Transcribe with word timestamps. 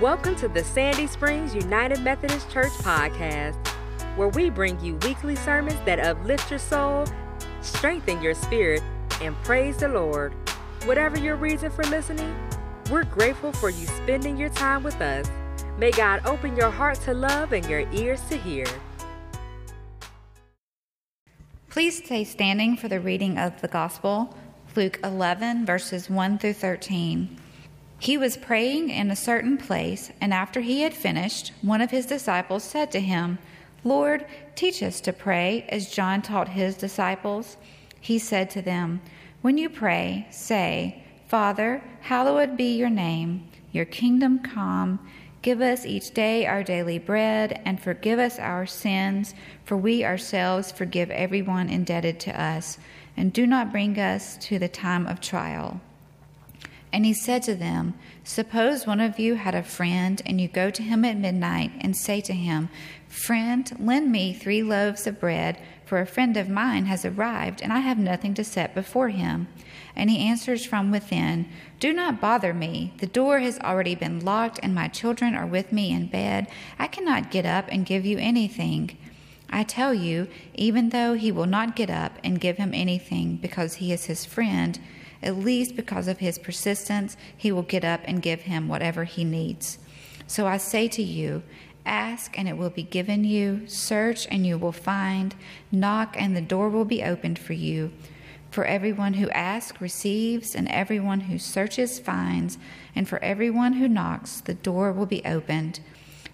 Welcome 0.00 0.36
to 0.36 0.48
the 0.48 0.62
Sandy 0.62 1.06
Springs 1.06 1.54
United 1.54 2.02
Methodist 2.02 2.50
Church 2.50 2.72
podcast, 2.72 3.56
where 4.16 4.28
we 4.28 4.50
bring 4.50 4.78
you 4.84 4.96
weekly 4.96 5.34
sermons 5.36 5.78
that 5.86 5.98
uplift 5.98 6.50
your 6.50 6.58
soul, 6.58 7.06
strengthen 7.62 8.20
your 8.20 8.34
spirit, 8.34 8.82
and 9.22 9.34
praise 9.42 9.78
the 9.78 9.88
Lord. 9.88 10.34
Whatever 10.84 11.18
your 11.18 11.36
reason 11.36 11.70
for 11.70 11.82
listening, 11.84 12.36
we're 12.90 13.04
grateful 13.04 13.52
for 13.54 13.70
you 13.70 13.86
spending 13.86 14.36
your 14.36 14.50
time 14.50 14.82
with 14.82 15.00
us. 15.00 15.30
May 15.78 15.92
God 15.92 16.20
open 16.26 16.54
your 16.56 16.70
heart 16.70 17.00
to 17.00 17.14
love 17.14 17.54
and 17.54 17.64
your 17.64 17.90
ears 17.92 18.20
to 18.28 18.36
hear. 18.36 18.66
Please 21.70 22.04
stay 22.04 22.24
standing 22.24 22.76
for 22.76 22.88
the 22.88 23.00
reading 23.00 23.38
of 23.38 23.62
the 23.62 23.68
Gospel, 23.68 24.36
Luke 24.74 25.00
11, 25.02 25.64
verses 25.64 26.10
1 26.10 26.36
through 26.36 26.52
13. 26.52 27.38
He 27.98 28.18
was 28.18 28.36
praying 28.36 28.90
in 28.90 29.10
a 29.10 29.16
certain 29.16 29.56
place, 29.56 30.12
and 30.20 30.32
after 30.32 30.60
he 30.60 30.82
had 30.82 30.92
finished, 30.94 31.52
one 31.62 31.80
of 31.80 31.90
his 31.90 32.06
disciples 32.06 32.62
said 32.62 32.90
to 32.92 33.00
him, 33.00 33.38
Lord, 33.84 34.26
teach 34.54 34.82
us 34.82 35.00
to 35.02 35.12
pray 35.12 35.64
as 35.68 35.90
John 35.90 36.20
taught 36.20 36.48
his 36.48 36.76
disciples. 36.76 37.56
He 38.00 38.18
said 38.18 38.50
to 38.50 38.62
them, 38.62 39.00
When 39.42 39.58
you 39.58 39.70
pray, 39.70 40.26
say, 40.30 41.04
Father, 41.28 41.82
hallowed 42.00 42.56
be 42.56 42.76
your 42.76 42.90
name, 42.90 43.48
your 43.72 43.84
kingdom 43.84 44.40
come. 44.40 44.98
Give 45.42 45.60
us 45.60 45.86
each 45.86 46.12
day 46.12 46.46
our 46.46 46.62
daily 46.62 46.98
bread, 46.98 47.62
and 47.64 47.80
forgive 47.80 48.18
us 48.18 48.38
our 48.38 48.66
sins, 48.66 49.34
for 49.64 49.76
we 49.76 50.04
ourselves 50.04 50.72
forgive 50.72 51.10
everyone 51.10 51.68
indebted 51.68 52.20
to 52.20 52.40
us. 52.40 52.78
And 53.16 53.32
do 53.32 53.46
not 53.46 53.72
bring 53.72 53.98
us 53.98 54.36
to 54.38 54.58
the 54.58 54.68
time 54.68 55.06
of 55.06 55.20
trial. 55.20 55.80
And 56.96 57.04
he 57.04 57.12
said 57.12 57.42
to 57.42 57.54
them, 57.54 57.92
Suppose 58.24 58.86
one 58.86 59.02
of 59.02 59.18
you 59.18 59.34
had 59.34 59.54
a 59.54 59.62
friend, 59.62 60.22
and 60.24 60.40
you 60.40 60.48
go 60.48 60.70
to 60.70 60.82
him 60.82 61.04
at 61.04 61.18
midnight 61.18 61.72
and 61.82 61.94
say 61.94 62.22
to 62.22 62.32
him, 62.32 62.70
Friend, 63.06 63.70
lend 63.78 64.10
me 64.10 64.32
three 64.32 64.62
loaves 64.62 65.06
of 65.06 65.20
bread, 65.20 65.58
for 65.84 66.00
a 66.00 66.06
friend 66.06 66.38
of 66.38 66.48
mine 66.48 66.86
has 66.86 67.04
arrived, 67.04 67.60
and 67.60 67.70
I 67.70 67.80
have 67.80 67.98
nothing 67.98 68.32
to 68.32 68.44
set 68.44 68.74
before 68.74 69.10
him. 69.10 69.46
And 69.94 70.08
he 70.08 70.26
answers 70.26 70.64
from 70.64 70.90
within, 70.90 71.50
Do 71.80 71.92
not 71.92 72.18
bother 72.18 72.54
me. 72.54 72.94
The 72.96 73.06
door 73.06 73.40
has 73.40 73.58
already 73.58 73.94
been 73.94 74.24
locked, 74.24 74.58
and 74.62 74.74
my 74.74 74.88
children 74.88 75.34
are 75.34 75.46
with 75.46 75.72
me 75.72 75.92
in 75.92 76.06
bed. 76.06 76.46
I 76.78 76.86
cannot 76.86 77.30
get 77.30 77.44
up 77.44 77.66
and 77.68 77.84
give 77.84 78.06
you 78.06 78.16
anything. 78.16 78.96
I 79.50 79.64
tell 79.64 79.92
you, 79.92 80.28
even 80.54 80.88
though 80.88 81.12
he 81.12 81.30
will 81.30 81.44
not 81.44 81.76
get 81.76 81.90
up 81.90 82.12
and 82.24 82.40
give 82.40 82.56
him 82.56 82.72
anything 82.72 83.36
because 83.36 83.74
he 83.74 83.92
is 83.92 84.06
his 84.06 84.24
friend, 84.24 84.80
at 85.22 85.36
least 85.36 85.76
because 85.76 86.08
of 86.08 86.18
his 86.18 86.38
persistence, 86.38 87.16
he 87.36 87.52
will 87.52 87.62
get 87.62 87.84
up 87.84 88.00
and 88.04 88.22
give 88.22 88.42
him 88.42 88.68
whatever 88.68 89.04
he 89.04 89.24
needs. 89.24 89.78
So 90.26 90.46
I 90.46 90.56
say 90.56 90.88
to 90.88 91.02
you, 91.02 91.42
ask 91.84 92.38
and 92.38 92.48
it 92.48 92.56
will 92.56 92.70
be 92.70 92.82
given 92.82 93.24
you, 93.24 93.66
search 93.66 94.26
and 94.30 94.46
you 94.46 94.58
will 94.58 94.72
find, 94.72 95.34
knock 95.70 96.16
and 96.18 96.36
the 96.36 96.40
door 96.40 96.68
will 96.68 96.84
be 96.84 97.02
opened 97.02 97.38
for 97.38 97.52
you. 97.52 97.92
For 98.50 98.64
everyone 98.64 99.14
who 99.14 99.28
asks 99.30 99.80
receives, 99.80 100.54
and 100.54 100.68
everyone 100.68 101.20
who 101.20 101.38
searches 101.38 101.98
finds, 101.98 102.58
and 102.94 103.08
for 103.08 103.22
everyone 103.22 103.74
who 103.74 103.88
knocks, 103.88 104.40
the 104.40 104.54
door 104.54 104.92
will 104.92 105.06
be 105.06 105.24
opened. 105.24 105.80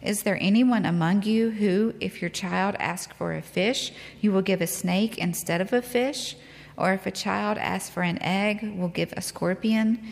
Is 0.01 0.23
there 0.23 0.39
anyone 0.41 0.85
among 0.85 1.23
you 1.23 1.51
who, 1.51 1.95
if 2.01 2.21
your 2.21 2.31
child 2.31 2.77
asks 2.79 3.13
for 3.17 3.35
a 3.35 3.43
fish, 3.43 3.93
you 4.21 4.33
will 4.33 4.43
give 4.43 4.61
a 4.61 4.67
snake 4.67 5.19
instead 5.19 5.61
of 5.61 5.73
a 5.73 5.83
fish? 5.83 6.37
Or 6.83 6.93
if 6.95 7.07
a 7.07 7.13
child 7.13 7.59
asks 7.59 7.89
for 7.89 8.03
an 8.03 8.21
egg, 8.21 8.77
will 8.77 8.89
give 8.89 9.15
a 9.17 9.23
scorpion? 9.23 10.05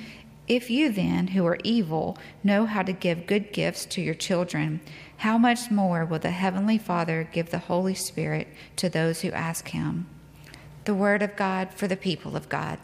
If 0.46 0.70
you 0.70 0.92
then, 0.92 1.26
who 1.26 1.44
are 1.44 1.58
evil, 1.64 2.16
know 2.44 2.64
how 2.64 2.82
to 2.82 2.92
give 2.92 3.26
good 3.26 3.52
gifts 3.52 3.84
to 3.86 4.00
your 4.00 4.14
children, 4.14 4.80
how 5.16 5.36
much 5.36 5.72
more 5.72 6.04
will 6.04 6.20
the 6.20 6.30
Heavenly 6.30 6.78
Father 6.78 7.28
give 7.32 7.50
the 7.50 7.58
Holy 7.58 7.96
Spirit 7.96 8.46
to 8.76 8.88
those 8.88 9.22
who 9.22 9.32
ask 9.32 9.66
Him? 9.66 10.06
The 10.84 10.94
Word 10.94 11.22
of 11.22 11.34
God 11.34 11.74
for 11.74 11.88
the 11.88 11.96
people 11.96 12.36
of 12.36 12.48
God. 12.48 12.78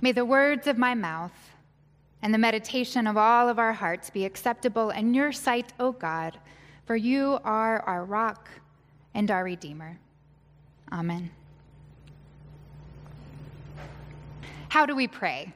May 0.00 0.12
the 0.12 0.24
words 0.24 0.68
of 0.68 0.78
my 0.78 0.94
mouth 0.94 1.50
and 2.22 2.32
the 2.32 2.38
meditation 2.38 3.08
of 3.08 3.16
all 3.16 3.48
of 3.48 3.58
our 3.58 3.72
hearts 3.72 4.08
be 4.08 4.24
acceptable 4.24 4.90
in 4.90 5.14
your 5.14 5.32
sight, 5.32 5.72
O 5.80 5.90
God, 5.90 6.38
for 6.86 6.94
you 6.94 7.40
are 7.42 7.80
our 7.80 8.04
rock 8.04 8.48
and 9.14 9.32
our 9.32 9.42
Redeemer. 9.42 9.98
Amen. 10.92 11.30
How 14.68 14.86
do 14.86 14.94
we 14.94 15.08
pray? 15.08 15.52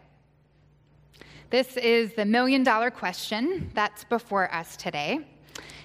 This 1.51 1.77
is 1.77 2.15
the 2.15 2.25
million 2.25 2.63
dollar 2.63 2.91
question 2.91 3.71
that's 3.75 4.05
before 4.05 4.53
us 4.55 4.77
today. 4.77 5.21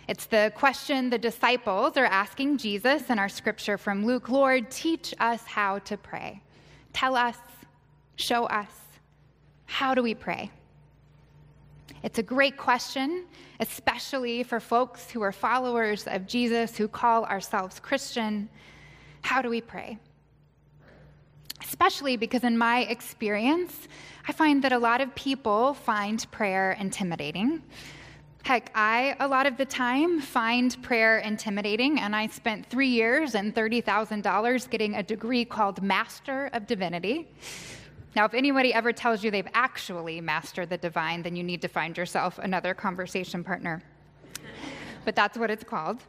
It's 0.07 0.25
the 0.25 0.53
question 0.55 1.09
the 1.09 1.17
disciples 1.17 1.97
are 1.97 2.05
asking 2.05 2.57
Jesus 2.57 3.09
in 3.09 3.19
our 3.19 3.27
scripture 3.27 3.77
from 3.77 4.05
Luke 4.05 4.29
Lord, 4.29 4.71
teach 4.71 5.13
us 5.19 5.43
how 5.43 5.79
to 5.79 5.97
pray. 5.97 6.41
Tell 6.93 7.15
us, 7.15 7.37
show 8.15 8.45
us. 8.45 8.71
How 9.65 9.93
do 9.93 10.01
we 10.01 10.15
pray? 10.15 10.49
It's 12.03 12.19
a 12.19 12.23
great 12.23 12.55
question, 12.55 13.25
especially 13.59 14.43
for 14.43 14.61
folks 14.61 15.11
who 15.11 15.21
are 15.21 15.33
followers 15.33 16.07
of 16.07 16.25
Jesus, 16.25 16.77
who 16.77 16.87
call 16.87 17.25
ourselves 17.25 17.79
Christian. 17.81 18.47
How 19.21 19.41
do 19.41 19.49
we 19.49 19.61
pray? 19.61 19.97
Especially 21.63 22.17
because, 22.17 22.43
in 22.43 22.57
my 22.57 22.81
experience, 22.81 23.87
I 24.27 24.31
find 24.31 24.63
that 24.63 24.71
a 24.71 24.77
lot 24.77 25.01
of 25.01 25.13
people 25.15 25.73
find 25.73 26.25
prayer 26.31 26.73
intimidating. 26.79 27.61
Heck, 28.43 28.71
I, 28.73 29.15
a 29.19 29.27
lot 29.27 29.45
of 29.45 29.57
the 29.57 29.65
time, 29.65 30.21
find 30.21 30.81
prayer 30.81 31.19
intimidating, 31.19 31.99
and 31.99 32.15
I 32.15 32.27
spent 32.27 32.65
three 32.65 32.87
years 32.87 33.35
and 33.35 33.53
$30,000 33.53 34.69
getting 34.69 34.95
a 34.95 35.03
degree 35.03 35.43
called 35.43 35.81
Master 35.81 36.49
of 36.53 36.65
Divinity. 36.65 37.27
Now, 38.15 38.25
if 38.25 38.33
anybody 38.33 38.73
ever 38.73 38.93
tells 38.93 39.23
you 39.23 39.31
they've 39.31 39.47
actually 39.53 40.21
mastered 40.21 40.69
the 40.69 40.77
divine, 40.77 41.23
then 41.23 41.35
you 41.35 41.43
need 41.43 41.61
to 41.61 41.67
find 41.67 41.97
yourself 41.97 42.39
another 42.39 42.73
conversation 42.73 43.43
partner. 43.43 43.83
But 45.03 45.15
that's 45.15 45.37
what 45.37 45.51
it's 45.51 45.63
called. 45.63 45.99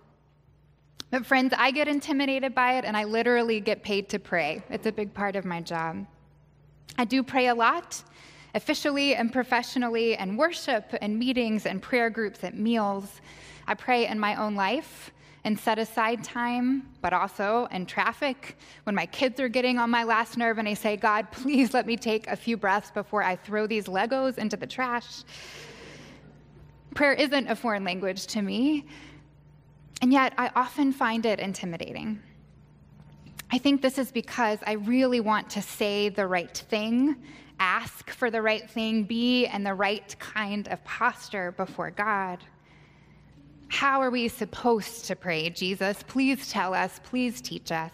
But, 1.10 1.24
friends, 1.24 1.54
I 1.56 1.70
get 1.70 1.88
intimidated 1.88 2.54
by 2.54 2.78
it, 2.78 2.84
and 2.84 2.96
I 2.96 3.04
literally 3.04 3.60
get 3.60 3.82
paid 3.82 4.10
to 4.10 4.18
pray. 4.18 4.62
It's 4.68 4.86
a 4.86 4.92
big 4.92 5.14
part 5.14 5.36
of 5.36 5.44
my 5.44 5.60
job. 5.60 6.06
I 6.98 7.04
do 7.04 7.22
pray 7.22 7.46
a 7.46 7.54
lot, 7.54 8.02
officially 8.54 9.14
and 9.14 9.32
professionally, 9.32 10.16
and 10.16 10.36
worship 10.36 10.94
and 11.00 11.18
meetings 11.18 11.64
and 11.64 11.80
prayer 11.80 12.10
groups 12.10 12.44
at 12.44 12.56
meals. 12.56 13.20
I 13.66 13.74
pray 13.74 14.06
in 14.06 14.18
my 14.18 14.34
own 14.34 14.54
life 14.54 15.12
and 15.44 15.58
set 15.58 15.78
aside 15.78 16.22
time, 16.24 16.88
but 17.00 17.12
also 17.12 17.68
in 17.70 17.86
traffic 17.86 18.58
when 18.84 18.94
my 18.94 19.06
kids 19.06 19.40
are 19.40 19.48
getting 19.48 19.78
on 19.78 19.88
my 19.88 20.04
last 20.04 20.36
nerve 20.36 20.58
and 20.58 20.68
I 20.68 20.74
say, 20.74 20.96
God, 20.96 21.30
please 21.30 21.72
let 21.72 21.86
me 21.86 21.96
take 21.96 22.26
a 22.26 22.36
few 22.36 22.56
breaths 22.56 22.90
before 22.90 23.22
I 23.22 23.36
throw 23.36 23.66
these 23.66 23.84
Legos 23.84 24.36
into 24.36 24.56
the 24.56 24.66
trash. 24.66 25.22
Prayer 26.94 27.12
isn't 27.12 27.48
a 27.48 27.56
foreign 27.56 27.84
language 27.84 28.26
to 28.28 28.42
me. 28.42 28.86
And 30.00 30.12
yet, 30.12 30.32
I 30.38 30.50
often 30.54 30.92
find 30.92 31.26
it 31.26 31.40
intimidating. 31.40 32.20
I 33.50 33.58
think 33.58 33.82
this 33.82 33.98
is 33.98 34.12
because 34.12 34.58
I 34.66 34.72
really 34.72 35.20
want 35.20 35.50
to 35.50 35.62
say 35.62 36.08
the 36.08 36.26
right 36.26 36.56
thing, 36.56 37.16
ask 37.58 38.10
for 38.10 38.30
the 38.30 38.42
right 38.42 38.68
thing, 38.68 39.04
be 39.04 39.46
in 39.46 39.64
the 39.64 39.74
right 39.74 40.14
kind 40.18 40.68
of 40.68 40.84
posture 40.84 41.52
before 41.52 41.90
God. 41.90 42.38
How 43.68 44.00
are 44.00 44.10
we 44.10 44.28
supposed 44.28 45.06
to 45.06 45.16
pray, 45.16 45.50
Jesus? 45.50 46.02
Please 46.06 46.50
tell 46.50 46.74
us, 46.74 47.00
please 47.04 47.40
teach 47.40 47.72
us. 47.72 47.92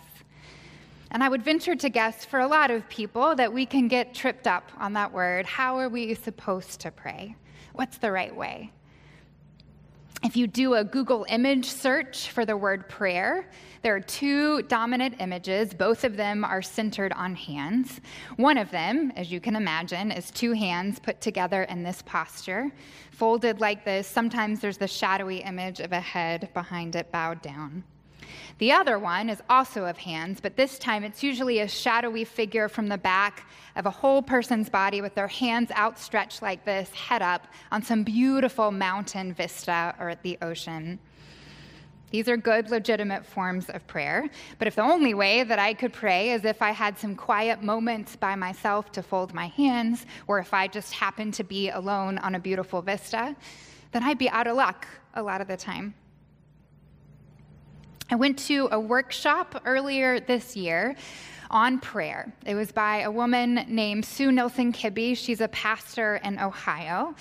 And 1.10 1.22
I 1.22 1.28
would 1.28 1.42
venture 1.42 1.76
to 1.76 1.88
guess 1.88 2.24
for 2.24 2.40
a 2.40 2.46
lot 2.46 2.70
of 2.70 2.88
people 2.88 3.36
that 3.36 3.52
we 3.52 3.64
can 3.64 3.86
get 3.86 4.14
tripped 4.14 4.48
up 4.48 4.70
on 4.78 4.92
that 4.94 5.12
word. 5.12 5.46
How 5.46 5.78
are 5.78 5.88
we 5.88 6.14
supposed 6.14 6.80
to 6.80 6.90
pray? 6.90 7.36
What's 7.72 7.98
the 7.98 8.10
right 8.10 8.34
way? 8.34 8.72
If 10.24 10.38
you 10.38 10.46
do 10.46 10.72
a 10.72 10.82
Google 10.82 11.26
image 11.28 11.66
search 11.66 12.30
for 12.30 12.46
the 12.46 12.56
word 12.56 12.88
prayer, 12.88 13.46
there 13.82 13.94
are 13.94 14.00
two 14.00 14.62
dominant 14.62 15.16
images. 15.20 15.74
Both 15.74 16.02
of 16.02 16.16
them 16.16 16.46
are 16.46 16.62
centered 16.62 17.12
on 17.12 17.34
hands. 17.34 18.00
One 18.36 18.56
of 18.56 18.70
them, 18.70 19.12
as 19.16 19.30
you 19.30 19.38
can 19.38 19.54
imagine, 19.54 20.10
is 20.10 20.30
two 20.30 20.52
hands 20.52 20.98
put 20.98 21.20
together 21.20 21.64
in 21.64 21.82
this 21.82 22.00
posture, 22.06 22.72
folded 23.10 23.60
like 23.60 23.84
this. 23.84 24.06
Sometimes 24.06 24.60
there's 24.60 24.78
the 24.78 24.88
shadowy 24.88 25.42
image 25.42 25.80
of 25.80 25.92
a 25.92 26.00
head 26.00 26.48
behind 26.54 26.96
it 26.96 27.12
bowed 27.12 27.42
down. 27.42 27.84
The 28.58 28.72
other 28.72 28.98
one 28.98 29.28
is 29.28 29.42
also 29.48 29.84
of 29.84 29.98
hands, 29.98 30.40
but 30.40 30.56
this 30.56 30.78
time 30.78 31.04
it's 31.04 31.22
usually 31.22 31.60
a 31.60 31.68
shadowy 31.68 32.24
figure 32.24 32.68
from 32.68 32.88
the 32.88 32.98
back 32.98 33.48
of 33.76 33.86
a 33.86 33.90
whole 33.90 34.22
person's 34.22 34.68
body 34.68 35.00
with 35.00 35.14
their 35.14 35.28
hands 35.28 35.70
outstretched 35.72 36.42
like 36.42 36.64
this, 36.64 36.90
head 36.90 37.22
up, 37.22 37.46
on 37.72 37.82
some 37.82 38.04
beautiful 38.04 38.70
mountain 38.70 39.32
vista 39.32 39.94
or 39.98 40.08
at 40.08 40.22
the 40.22 40.38
ocean. 40.42 40.98
These 42.14 42.28
are 42.28 42.36
good, 42.36 42.70
legitimate 42.70 43.26
forms 43.26 43.68
of 43.70 43.84
prayer. 43.88 44.30
But 44.60 44.68
if 44.68 44.76
the 44.76 44.82
only 44.82 45.14
way 45.14 45.42
that 45.42 45.58
I 45.58 45.74
could 45.74 45.92
pray 45.92 46.30
is 46.30 46.44
if 46.44 46.62
I 46.62 46.70
had 46.70 46.96
some 46.96 47.16
quiet 47.16 47.60
moments 47.60 48.14
by 48.14 48.36
myself 48.36 48.92
to 48.92 49.02
fold 49.02 49.34
my 49.34 49.48
hands, 49.48 50.06
or 50.28 50.38
if 50.38 50.54
I 50.54 50.68
just 50.68 50.92
happened 50.92 51.34
to 51.34 51.42
be 51.42 51.70
alone 51.70 52.18
on 52.18 52.36
a 52.36 52.38
beautiful 52.38 52.82
vista, 52.82 53.34
then 53.90 54.04
I'd 54.04 54.18
be 54.18 54.28
out 54.28 54.46
of 54.46 54.54
luck 54.54 54.86
a 55.14 55.22
lot 55.24 55.40
of 55.40 55.48
the 55.48 55.56
time. 55.56 55.94
I 58.10 58.16
went 58.16 58.38
to 58.40 58.68
a 58.70 58.78
workshop 58.78 59.62
earlier 59.64 60.20
this 60.20 60.56
year 60.56 60.94
on 61.50 61.78
prayer. 61.80 62.32
It 62.44 62.54
was 62.54 62.70
by 62.70 63.00
a 63.00 63.10
woman 63.10 63.64
named 63.66 64.04
Sue 64.04 64.30
Nilson 64.30 64.72
Kibbey. 64.72 65.16
She's 65.16 65.40
a 65.40 65.48
pastor 65.48 66.16
in 66.16 66.38
Ohio. 66.38 67.14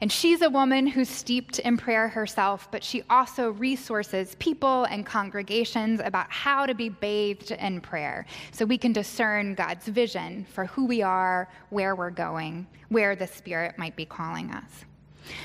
And 0.00 0.10
she's 0.10 0.42
a 0.42 0.50
woman 0.50 0.88
who's 0.88 1.08
steeped 1.08 1.60
in 1.60 1.76
prayer 1.76 2.08
herself, 2.08 2.68
but 2.72 2.82
she 2.82 3.04
also 3.08 3.52
resources 3.52 4.34
people 4.40 4.84
and 4.84 5.06
congregations 5.06 6.00
about 6.04 6.30
how 6.30 6.66
to 6.66 6.74
be 6.74 6.88
bathed 6.88 7.52
in 7.52 7.80
prayer 7.80 8.26
so 8.50 8.64
we 8.64 8.76
can 8.76 8.92
discern 8.92 9.54
God's 9.54 9.86
vision 9.86 10.46
for 10.52 10.66
who 10.66 10.84
we 10.84 11.00
are, 11.00 11.48
where 11.70 11.94
we're 11.94 12.10
going, 12.10 12.66
where 12.88 13.14
the 13.14 13.26
Spirit 13.26 13.78
might 13.78 13.94
be 13.94 14.04
calling 14.04 14.50
us. 14.50 14.84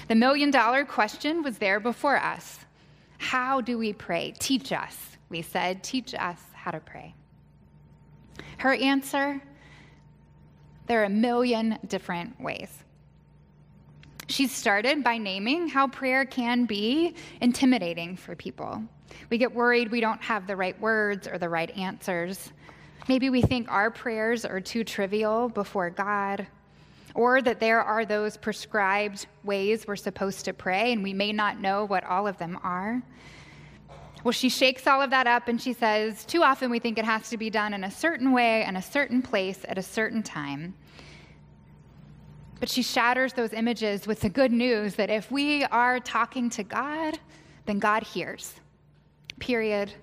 The 0.07 0.15
million 0.15 0.49
dollar 0.49 0.83
question 0.83 1.43
was 1.43 1.59
there 1.59 1.79
before 1.79 2.17
us 2.17 2.65
How 3.19 3.61
do 3.61 3.77
we 3.77 3.93
pray? 3.93 4.33
Teach 4.39 4.71
us, 4.71 5.17
we 5.29 5.43
said. 5.43 5.83
Teach 5.83 6.15
us 6.15 6.39
how 6.53 6.71
to 6.71 6.79
pray. 6.79 7.13
Her 8.57 8.73
answer 8.73 9.41
there 10.89 11.01
are 11.01 11.05
a 11.05 11.09
million 11.09 11.77
different 11.87 12.41
ways. 12.41 12.75
She 14.27 14.47
started 14.47 15.03
by 15.03 15.19
naming 15.19 15.67
how 15.67 15.87
prayer 15.87 16.25
can 16.25 16.65
be 16.65 17.13
intimidating 17.41 18.15
for 18.15 18.35
people. 18.35 18.83
We 19.29 19.37
get 19.37 19.53
worried 19.53 19.91
we 19.91 20.01
don't 20.01 20.21
have 20.23 20.47
the 20.47 20.55
right 20.55 20.79
words 20.81 21.27
or 21.27 21.37
the 21.37 21.47
right 21.47 21.69
answers. 21.77 22.51
Maybe 23.07 23.29
we 23.29 23.43
think 23.43 23.71
our 23.71 23.91
prayers 23.91 24.45
are 24.45 24.59
too 24.59 24.83
trivial 24.83 25.47
before 25.49 25.91
God, 25.91 26.47
or 27.15 27.41
that 27.41 27.59
there 27.59 27.81
are 27.81 28.05
those 28.05 28.37
prescribed 28.37 29.27
ways 29.43 29.87
we're 29.87 29.95
supposed 29.95 30.45
to 30.45 30.53
pray, 30.53 30.93
and 30.93 31.03
we 31.03 31.13
may 31.13 31.31
not 31.31 31.59
know 31.59 31.85
what 31.85 32.03
all 32.03 32.27
of 32.27 32.37
them 32.37 32.59
are. 32.63 33.01
Well, 34.23 34.33
she 34.33 34.49
shakes 34.49 34.85
all 34.85 35.01
of 35.01 35.11
that 35.11 35.27
up 35.27 35.47
and 35.47 35.61
she 35.61 35.71
says, 35.71 36.25
Too 36.25 36.43
often 36.43 36.69
we 36.69 36.79
think 36.79 36.97
it 36.97 37.05
has 37.05 37.29
to 37.29 37.37
be 37.37 37.49
done 37.49 37.73
in 37.73 37.85
a 37.85 37.91
certain 37.91 38.33
way, 38.33 38.65
in 38.65 38.75
a 38.75 38.81
certain 38.81 39.21
place, 39.21 39.59
at 39.67 39.77
a 39.77 39.83
certain 39.83 40.21
time. 40.21 40.73
But 42.59 42.69
she 42.69 42.83
shatters 42.83 43.31
those 43.31 43.53
images 43.53 44.05
with 44.05 44.19
the 44.19 44.29
good 44.29 44.51
news 44.51 44.95
that 44.95 45.09
if 45.09 45.31
we 45.31 45.63
are 45.65 45.99
talking 46.01 46.49
to 46.51 46.63
God, 46.63 47.17
then 47.65 47.79
God 47.79 48.03
hears. 48.03 48.55
Period. 49.39 49.93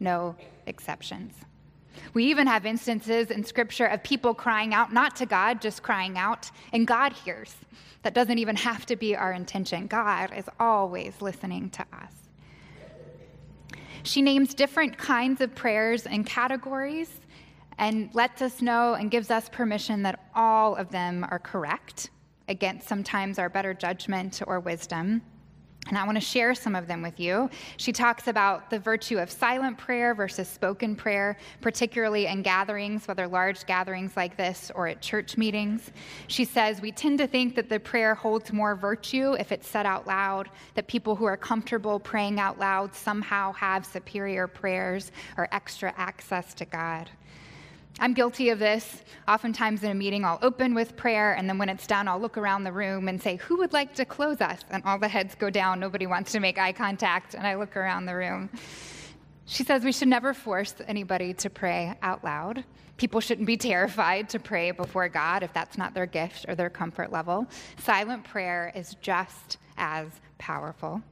No 0.00 0.36
exceptions. 0.66 1.32
We 2.14 2.24
even 2.24 2.46
have 2.46 2.66
instances 2.66 3.30
in 3.30 3.44
Scripture 3.44 3.86
of 3.86 4.02
people 4.02 4.34
crying 4.34 4.74
out, 4.74 4.92
not 4.92 5.16
to 5.16 5.26
God, 5.26 5.60
just 5.60 5.82
crying 5.82 6.18
out, 6.18 6.50
and 6.72 6.86
God 6.86 7.12
hears. 7.12 7.54
That 8.02 8.14
doesn't 8.14 8.38
even 8.38 8.56
have 8.56 8.84
to 8.86 8.96
be 8.96 9.14
our 9.14 9.32
intention. 9.32 9.86
God 9.86 10.32
is 10.36 10.48
always 10.58 11.20
listening 11.20 11.70
to 11.70 11.82
us. 11.92 12.12
She 14.02 14.22
names 14.22 14.54
different 14.54 14.98
kinds 14.98 15.40
of 15.40 15.54
prayers 15.54 16.06
and 16.06 16.26
categories 16.26 17.20
and 17.78 18.10
lets 18.12 18.42
us 18.42 18.60
know 18.60 18.94
and 18.94 19.10
gives 19.10 19.30
us 19.30 19.48
permission 19.48 20.02
that 20.02 20.18
all 20.34 20.74
of 20.74 20.90
them 20.90 21.24
are 21.30 21.38
correct 21.38 22.10
against 22.48 22.88
sometimes 22.88 23.38
our 23.38 23.48
better 23.48 23.72
judgment 23.72 24.42
or 24.46 24.58
wisdom. 24.58 25.22
And 25.88 25.98
I 25.98 26.04
want 26.04 26.16
to 26.16 26.24
share 26.24 26.54
some 26.54 26.76
of 26.76 26.86
them 26.86 27.02
with 27.02 27.18
you. 27.18 27.50
She 27.76 27.92
talks 27.92 28.28
about 28.28 28.70
the 28.70 28.78
virtue 28.78 29.18
of 29.18 29.30
silent 29.30 29.76
prayer 29.76 30.14
versus 30.14 30.48
spoken 30.48 30.94
prayer, 30.94 31.36
particularly 31.60 32.26
in 32.26 32.42
gatherings, 32.42 33.08
whether 33.08 33.26
large 33.26 33.66
gatherings 33.66 34.16
like 34.16 34.36
this 34.36 34.70
or 34.74 34.86
at 34.86 35.02
church 35.02 35.36
meetings. 35.36 35.90
She 36.28 36.44
says, 36.44 36.80
We 36.80 36.92
tend 36.92 37.18
to 37.18 37.26
think 37.26 37.56
that 37.56 37.68
the 37.68 37.80
prayer 37.80 38.14
holds 38.14 38.52
more 38.52 38.76
virtue 38.76 39.32
if 39.32 39.50
it's 39.50 39.68
said 39.68 39.84
out 39.84 40.06
loud, 40.06 40.48
that 40.74 40.86
people 40.86 41.16
who 41.16 41.24
are 41.24 41.36
comfortable 41.36 41.98
praying 41.98 42.38
out 42.38 42.58
loud 42.58 42.94
somehow 42.94 43.52
have 43.52 43.84
superior 43.84 44.46
prayers 44.46 45.10
or 45.36 45.48
extra 45.50 45.92
access 45.96 46.54
to 46.54 46.64
God. 46.64 47.10
I'm 48.00 48.14
guilty 48.14 48.48
of 48.48 48.58
this. 48.58 49.02
Oftentimes 49.28 49.84
in 49.84 49.90
a 49.90 49.94
meeting, 49.94 50.24
I'll 50.24 50.38
open 50.42 50.74
with 50.74 50.96
prayer, 50.96 51.34
and 51.34 51.48
then 51.48 51.58
when 51.58 51.68
it's 51.68 51.86
done, 51.86 52.08
I'll 52.08 52.18
look 52.18 52.36
around 52.36 52.64
the 52.64 52.72
room 52.72 53.08
and 53.08 53.22
say, 53.22 53.36
Who 53.36 53.58
would 53.58 53.72
like 53.72 53.94
to 53.96 54.04
close 54.04 54.40
us? 54.40 54.64
And 54.70 54.82
all 54.84 54.98
the 54.98 55.08
heads 55.08 55.34
go 55.34 55.50
down. 55.50 55.78
Nobody 55.78 56.06
wants 56.06 56.32
to 56.32 56.40
make 56.40 56.58
eye 56.58 56.72
contact, 56.72 57.34
and 57.34 57.46
I 57.46 57.54
look 57.54 57.76
around 57.76 58.06
the 58.06 58.16
room. 58.16 58.50
She 59.46 59.64
says 59.64 59.84
we 59.84 59.92
should 59.92 60.08
never 60.08 60.32
force 60.32 60.74
anybody 60.86 61.34
to 61.34 61.50
pray 61.50 61.94
out 62.02 62.24
loud. 62.24 62.64
People 62.96 63.20
shouldn't 63.20 63.46
be 63.46 63.56
terrified 63.56 64.28
to 64.30 64.38
pray 64.38 64.70
before 64.70 65.08
God 65.08 65.42
if 65.42 65.52
that's 65.52 65.76
not 65.76 65.92
their 65.92 66.06
gift 66.06 66.46
or 66.48 66.54
their 66.54 66.70
comfort 66.70 67.12
level. 67.12 67.46
Silent 67.78 68.24
prayer 68.24 68.72
is 68.74 68.96
just 69.00 69.58
as 69.76 70.06
powerful. 70.38 71.02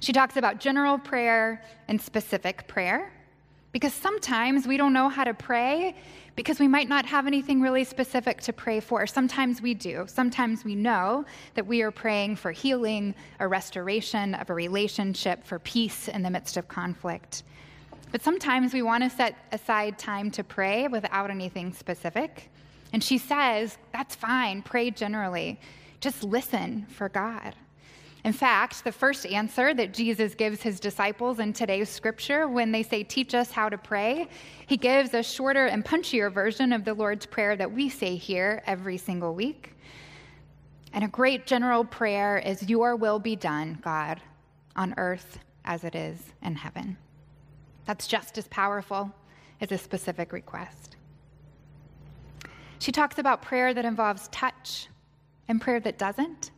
She 0.00 0.12
talks 0.12 0.36
about 0.36 0.60
general 0.60 0.98
prayer 0.98 1.62
and 1.88 2.00
specific 2.00 2.66
prayer. 2.68 3.12
Because 3.72 3.94
sometimes 3.94 4.66
we 4.66 4.76
don't 4.76 4.92
know 4.92 5.08
how 5.08 5.24
to 5.24 5.34
pray 5.34 5.94
because 6.34 6.58
we 6.58 6.66
might 6.66 6.88
not 6.88 7.06
have 7.06 7.26
anything 7.26 7.60
really 7.60 7.84
specific 7.84 8.40
to 8.40 8.52
pray 8.52 8.80
for. 8.80 9.06
Sometimes 9.06 9.62
we 9.62 9.74
do. 9.74 10.04
Sometimes 10.08 10.64
we 10.64 10.74
know 10.74 11.24
that 11.54 11.66
we 11.66 11.82
are 11.82 11.90
praying 11.90 12.36
for 12.36 12.50
healing, 12.50 13.14
a 13.38 13.46
restoration 13.46 14.34
of 14.34 14.50
a 14.50 14.54
relationship, 14.54 15.44
for 15.44 15.58
peace 15.58 16.08
in 16.08 16.22
the 16.22 16.30
midst 16.30 16.56
of 16.56 16.66
conflict. 16.66 17.42
But 18.10 18.22
sometimes 18.22 18.72
we 18.72 18.82
want 18.82 19.04
to 19.04 19.10
set 19.10 19.36
aside 19.52 19.98
time 19.98 20.30
to 20.32 20.42
pray 20.42 20.88
without 20.88 21.30
anything 21.30 21.72
specific. 21.72 22.50
And 22.92 23.04
she 23.04 23.18
says, 23.18 23.78
that's 23.92 24.16
fine, 24.16 24.62
pray 24.62 24.90
generally. 24.90 25.60
Just 26.00 26.24
listen 26.24 26.86
for 26.88 27.08
God. 27.08 27.54
In 28.24 28.32
fact, 28.32 28.84
the 28.84 28.92
first 28.92 29.24
answer 29.24 29.72
that 29.72 29.94
Jesus 29.94 30.34
gives 30.34 30.60
his 30.60 30.78
disciples 30.78 31.38
in 31.38 31.52
today's 31.52 31.88
scripture 31.88 32.48
when 32.48 32.70
they 32.70 32.82
say, 32.82 33.02
Teach 33.02 33.34
us 33.34 33.50
how 33.50 33.68
to 33.68 33.78
pray, 33.78 34.28
he 34.66 34.76
gives 34.76 35.14
a 35.14 35.22
shorter 35.22 35.66
and 35.66 35.84
punchier 35.84 36.30
version 36.30 36.72
of 36.72 36.84
the 36.84 36.92
Lord's 36.92 37.24
Prayer 37.26 37.56
that 37.56 37.72
we 37.72 37.88
say 37.88 38.16
here 38.16 38.62
every 38.66 38.98
single 38.98 39.34
week. 39.34 39.74
And 40.92 41.04
a 41.04 41.08
great 41.08 41.46
general 41.46 41.84
prayer 41.84 42.38
is, 42.38 42.68
Your 42.68 42.94
will 42.96 43.18
be 43.18 43.36
done, 43.36 43.78
God, 43.82 44.20
on 44.76 44.94
earth 44.98 45.38
as 45.64 45.84
it 45.84 45.94
is 45.94 46.18
in 46.42 46.56
heaven. 46.56 46.96
That's 47.86 48.06
just 48.06 48.36
as 48.36 48.48
powerful 48.48 49.12
as 49.60 49.72
a 49.72 49.78
specific 49.78 50.32
request. 50.32 50.96
She 52.80 52.92
talks 52.92 53.18
about 53.18 53.42
prayer 53.42 53.72
that 53.74 53.84
involves 53.84 54.28
touch 54.28 54.88
and 55.48 55.60
prayer 55.60 55.80
that 55.80 55.98
doesn't. 55.98 56.50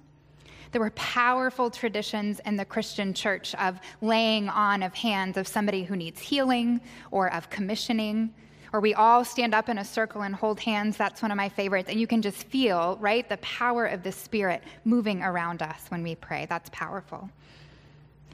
There 0.72 0.81
were 0.81 0.91
powerful 0.91 1.70
traditions 1.70 2.41
in 2.46 2.56
the 2.56 2.64
Christian 2.64 3.14
church 3.14 3.55
of 3.56 3.79
laying 4.00 4.48
on 4.48 4.82
of 4.82 4.94
hands 4.94 5.36
of 5.36 5.46
somebody 5.46 5.84
who 5.84 5.96
needs 5.96 6.20
healing 6.20 6.81
or 7.10 7.32
of 7.32 7.50
commissioning. 7.50 8.32
Or 8.72 8.81
we 8.81 8.94
all 8.94 9.22
stand 9.22 9.55
up 9.55 9.69
in 9.69 9.76
a 9.76 9.84
circle 9.84 10.22
and 10.22 10.34
hold 10.34 10.58
hands. 10.58 10.96
That's 10.96 11.20
one 11.20 11.31
of 11.31 11.36
my 11.36 11.50
favorites. 11.50 11.91
And 11.91 12.00
you 12.00 12.06
can 12.06 12.22
just 12.22 12.44
feel, 12.44 12.96
right, 13.00 13.29
the 13.29 13.36
power 13.38 13.84
of 13.84 14.02
the 14.02 14.12
Spirit 14.12 14.62
moving 14.86 15.22
around 15.22 15.60
us 15.60 15.84
when 15.91 16.02
we 16.02 16.14
pray. 16.14 16.46
That's 16.48 16.70
powerful. 16.70 17.29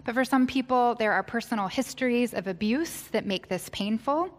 But 0.05 0.15
for 0.15 0.25
some 0.25 0.47
people, 0.47 0.95
there 0.95 1.13
are 1.13 1.25
personal 1.25 1.67
histories 1.67 2.35
of 2.35 2.47
abuse 2.47 3.03
that 3.11 3.27
make 3.27 3.49
this 3.49 3.69
painful 3.73 4.33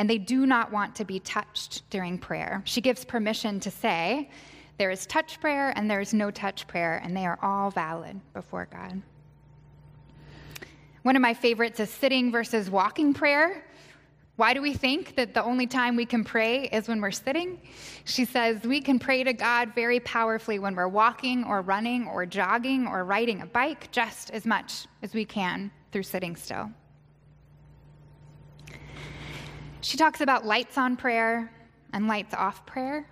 and 0.00 0.08
they 0.08 0.16
do 0.16 0.46
not 0.46 0.72
want 0.72 0.94
to 0.96 1.04
be 1.04 1.20
touched 1.20 1.82
during 1.90 2.16
prayer. 2.16 2.62
She 2.64 2.80
gives 2.80 3.04
permission 3.04 3.60
to 3.60 3.70
say, 3.70 4.30
there 4.80 4.90
is 4.90 5.04
touch 5.04 5.38
prayer 5.42 5.74
and 5.76 5.90
there 5.90 6.00
is 6.00 6.14
no 6.14 6.30
touch 6.30 6.66
prayer, 6.66 7.02
and 7.04 7.14
they 7.14 7.26
are 7.26 7.38
all 7.42 7.70
valid 7.70 8.18
before 8.32 8.66
God. 8.72 9.02
One 11.02 11.16
of 11.16 11.20
my 11.20 11.34
favorites 11.34 11.80
is 11.80 11.90
sitting 11.90 12.32
versus 12.32 12.70
walking 12.70 13.12
prayer. 13.12 13.62
Why 14.36 14.54
do 14.54 14.62
we 14.62 14.72
think 14.72 15.16
that 15.16 15.34
the 15.34 15.44
only 15.44 15.66
time 15.66 15.96
we 15.96 16.06
can 16.06 16.24
pray 16.24 16.64
is 16.72 16.88
when 16.88 17.02
we're 17.02 17.10
sitting? 17.10 17.60
She 18.06 18.24
says 18.24 18.62
we 18.62 18.80
can 18.80 18.98
pray 18.98 19.22
to 19.22 19.34
God 19.34 19.74
very 19.74 20.00
powerfully 20.00 20.58
when 20.58 20.74
we're 20.74 20.88
walking 20.88 21.44
or 21.44 21.60
running 21.60 22.08
or 22.08 22.24
jogging 22.24 22.86
or 22.86 23.04
riding 23.04 23.42
a 23.42 23.46
bike 23.46 23.90
just 23.90 24.30
as 24.30 24.46
much 24.46 24.86
as 25.02 25.12
we 25.12 25.26
can 25.26 25.70
through 25.92 26.04
sitting 26.04 26.34
still. 26.36 26.70
She 29.82 29.98
talks 29.98 30.22
about 30.22 30.46
lights 30.46 30.78
on 30.78 30.96
prayer 30.96 31.52
and 31.92 32.08
lights 32.08 32.32
off 32.32 32.64
prayer. 32.64 33.06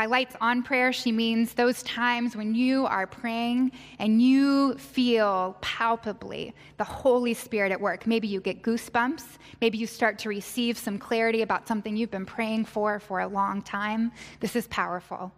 By 0.00 0.06
lights 0.06 0.34
on 0.40 0.62
prayer, 0.62 0.94
she 0.94 1.12
means 1.12 1.52
those 1.52 1.82
times 1.82 2.34
when 2.34 2.54
you 2.54 2.86
are 2.86 3.06
praying 3.06 3.72
and 3.98 4.22
you 4.22 4.78
feel 4.78 5.58
palpably 5.60 6.54
the 6.78 6.84
Holy 6.84 7.34
Spirit 7.34 7.70
at 7.70 7.78
work. 7.78 8.06
Maybe 8.06 8.26
you 8.26 8.40
get 8.40 8.62
goosebumps. 8.62 9.24
Maybe 9.60 9.76
you 9.76 9.86
start 9.86 10.18
to 10.20 10.30
receive 10.30 10.78
some 10.78 10.96
clarity 10.96 11.42
about 11.42 11.68
something 11.68 11.98
you've 11.98 12.10
been 12.10 12.24
praying 12.24 12.64
for 12.64 12.98
for 12.98 13.20
a 13.20 13.28
long 13.28 13.60
time. 13.60 14.10
This 14.40 14.56
is 14.56 14.66
powerful. 14.68 15.32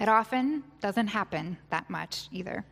It 0.00 0.08
often 0.08 0.64
doesn't 0.80 1.08
happen 1.08 1.58
that 1.68 1.90
much 1.90 2.26
either. 2.32 2.64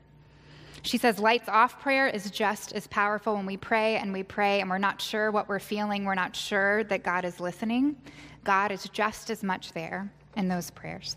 She 0.81 0.97
says 0.97 1.19
lights 1.19 1.51
off 1.51 1.79
prayer 1.79 2.09
is 2.09 2.31
just 2.31 2.73
as 2.73 2.87
powerful 2.87 3.35
when 3.35 3.45
we 3.45 3.59
pray 3.59 3.97
and 3.97 4.15
we 4.15 4.23
pray 4.23 4.63
and 4.63 4.71
we're 4.71 4.79
not 4.79 5.03
sure 5.03 5.31
what 5.31 5.47
we're 5.47 5.59
feeling, 5.59 6.07
we're 6.07 6.15
not 6.15 6.35
sure 6.35 6.85
that 6.85 7.03
God 7.03 7.27
is 7.27 7.39
listening. 7.39 7.97
God 8.45 8.73
is 8.73 8.85
just 8.85 9.29
as 9.29 9.43
much 9.43 9.73
there 9.73 10.11
in 10.39 10.49
those 10.49 10.71
prayers. 10.71 11.17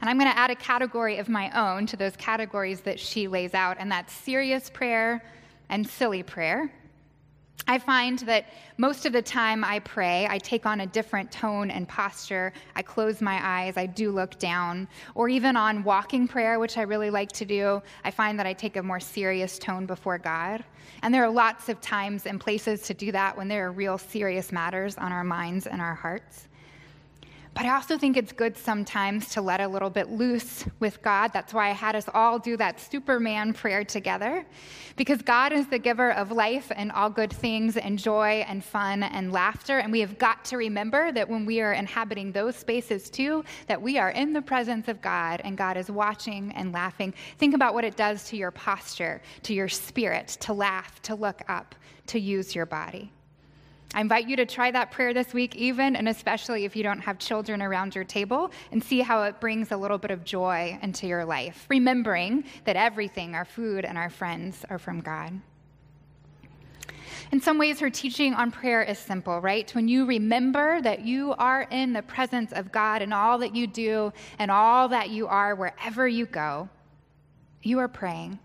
And 0.00 0.08
I'm 0.08 0.18
going 0.18 0.30
to 0.30 0.38
add 0.38 0.50
a 0.50 0.54
category 0.54 1.18
of 1.18 1.28
my 1.28 1.50
own 1.50 1.86
to 1.86 1.96
those 1.96 2.14
categories 2.16 2.82
that 2.82 3.00
she 3.00 3.26
lays 3.26 3.54
out, 3.54 3.78
and 3.80 3.90
that's 3.90 4.12
serious 4.12 4.70
prayer 4.70 5.24
and 5.68 5.84
silly 5.84 6.22
prayer. 6.22 6.70
I 7.66 7.78
find 7.78 8.20
that 8.20 8.46
most 8.78 9.04
of 9.04 9.12
the 9.12 9.20
time 9.20 9.62
I 9.62 9.80
pray, 9.80 10.26
I 10.30 10.38
take 10.38 10.64
on 10.64 10.80
a 10.80 10.86
different 10.86 11.30
tone 11.30 11.70
and 11.70 11.86
posture. 11.86 12.52
I 12.74 12.80
close 12.80 13.20
my 13.20 13.38
eyes, 13.42 13.76
I 13.76 13.84
do 13.84 14.10
look 14.10 14.38
down. 14.38 14.88
Or 15.14 15.28
even 15.28 15.54
on 15.54 15.84
walking 15.84 16.28
prayer, 16.28 16.58
which 16.60 16.78
I 16.78 16.82
really 16.82 17.10
like 17.10 17.30
to 17.32 17.44
do, 17.44 17.82
I 18.04 18.10
find 18.10 18.38
that 18.38 18.46
I 18.46 18.54
take 18.54 18.76
a 18.76 18.82
more 18.82 19.00
serious 19.00 19.58
tone 19.58 19.84
before 19.84 20.16
God. 20.16 20.64
And 21.02 21.12
there 21.12 21.24
are 21.24 21.30
lots 21.30 21.68
of 21.68 21.80
times 21.82 22.24
and 22.24 22.40
places 22.40 22.82
to 22.82 22.94
do 22.94 23.12
that 23.12 23.36
when 23.36 23.48
there 23.48 23.66
are 23.66 23.72
real 23.72 23.98
serious 23.98 24.50
matters 24.50 24.96
on 24.96 25.12
our 25.12 25.24
minds 25.24 25.66
and 25.66 25.82
our 25.82 25.94
hearts. 25.94 26.48
But 27.58 27.66
I 27.66 27.74
also 27.74 27.98
think 27.98 28.16
it's 28.16 28.30
good 28.30 28.56
sometimes 28.56 29.30
to 29.30 29.40
let 29.42 29.60
a 29.60 29.66
little 29.66 29.90
bit 29.90 30.10
loose 30.10 30.64
with 30.78 31.02
God. 31.02 31.32
That's 31.32 31.52
why 31.52 31.70
I 31.70 31.72
had 31.72 31.96
us 31.96 32.08
all 32.14 32.38
do 32.38 32.56
that 32.56 32.78
Superman 32.78 33.52
prayer 33.52 33.82
together. 33.82 34.46
Because 34.94 35.22
God 35.22 35.52
is 35.52 35.66
the 35.66 35.80
giver 35.80 36.12
of 36.12 36.30
life 36.30 36.70
and 36.76 36.92
all 36.92 37.10
good 37.10 37.32
things 37.32 37.76
and 37.76 37.98
joy 37.98 38.44
and 38.46 38.64
fun 38.64 39.02
and 39.02 39.32
laughter. 39.32 39.80
And 39.80 39.90
we 39.90 39.98
have 39.98 40.18
got 40.18 40.44
to 40.44 40.56
remember 40.56 41.10
that 41.10 41.28
when 41.28 41.44
we 41.44 41.60
are 41.60 41.72
inhabiting 41.72 42.30
those 42.30 42.54
spaces 42.54 43.10
too, 43.10 43.44
that 43.66 43.82
we 43.82 43.98
are 43.98 44.10
in 44.10 44.32
the 44.32 44.42
presence 44.42 44.86
of 44.86 45.02
God 45.02 45.40
and 45.42 45.58
God 45.58 45.76
is 45.76 45.90
watching 45.90 46.52
and 46.52 46.70
laughing. 46.70 47.12
Think 47.38 47.56
about 47.56 47.74
what 47.74 47.82
it 47.82 47.96
does 47.96 48.22
to 48.28 48.36
your 48.36 48.52
posture, 48.52 49.20
to 49.42 49.52
your 49.52 49.68
spirit, 49.68 50.28
to 50.42 50.52
laugh, 50.52 51.02
to 51.02 51.16
look 51.16 51.42
up, 51.48 51.74
to 52.06 52.20
use 52.20 52.54
your 52.54 52.66
body. 52.66 53.10
I 53.94 54.00
invite 54.02 54.28
you 54.28 54.36
to 54.36 54.46
try 54.46 54.70
that 54.70 54.90
prayer 54.90 55.14
this 55.14 55.32
week, 55.32 55.56
even 55.56 55.96
and 55.96 56.08
especially 56.08 56.64
if 56.64 56.76
you 56.76 56.82
don't 56.82 57.00
have 57.00 57.18
children 57.18 57.62
around 57.62 57.94
your 57.94 58.04
table, 58.04 58.50
and 58.70 58.84
see 58.84 59.00
how 59.00 59.22
it 59.22 59.40
brings 59.40 59.72
a 59.72 59.76
little 59.76 59.98
bit 59.98 60.10
of 60.10 60.24
joy 60.24 60.78
into 60.82 61.06
your 61.06 61.24
life, 61.24 61.64
remembering 61.68 62.44
that 62.64 62.76
everything, 62.76 63.34
our 63.34 63.46
food 63.46 63.84
and 63.84 63.96
our 63.96 64.10
friends, 64.10 64.64
are 64.68 64.78
from 64.78 65.00
God. 65.00 65.40
In 67.32 67.40
some 67.40 67.58
ways, 67.58 67.80
her 67.80 67.90
teaching 67.90 68.34
on 68.34 68.50
prayer 68.50 68.82
is 68.82 68.98
simple, 68.98 69.40
right? 69.40 69.70
When 69.74 69.88
you 69.88 70.06
remember 70.06 70.80
that 70.80 71.00
you 71.00 71.34
are 71.38 71.62
in 71.62 71.92
the 71.92 72.02
presence 72.02 72.52
of 72.52 72.72
God 72.72 73.02
and 73.02 73.12
all 73.12 73.38
that 73.38 73.54
you 73.54 73.66
do 73.66 74.12
and 74.38 74.50
all 74.50 74.88
that 74.88 75.10
you 75.10 75.26
are 75.26 75.54
wherever 75.54 76.08
you 76.08 76.24
go, 76.26 76.68
you 77.62 77.78
are 77.80 77.88
praying. 77.88 78.38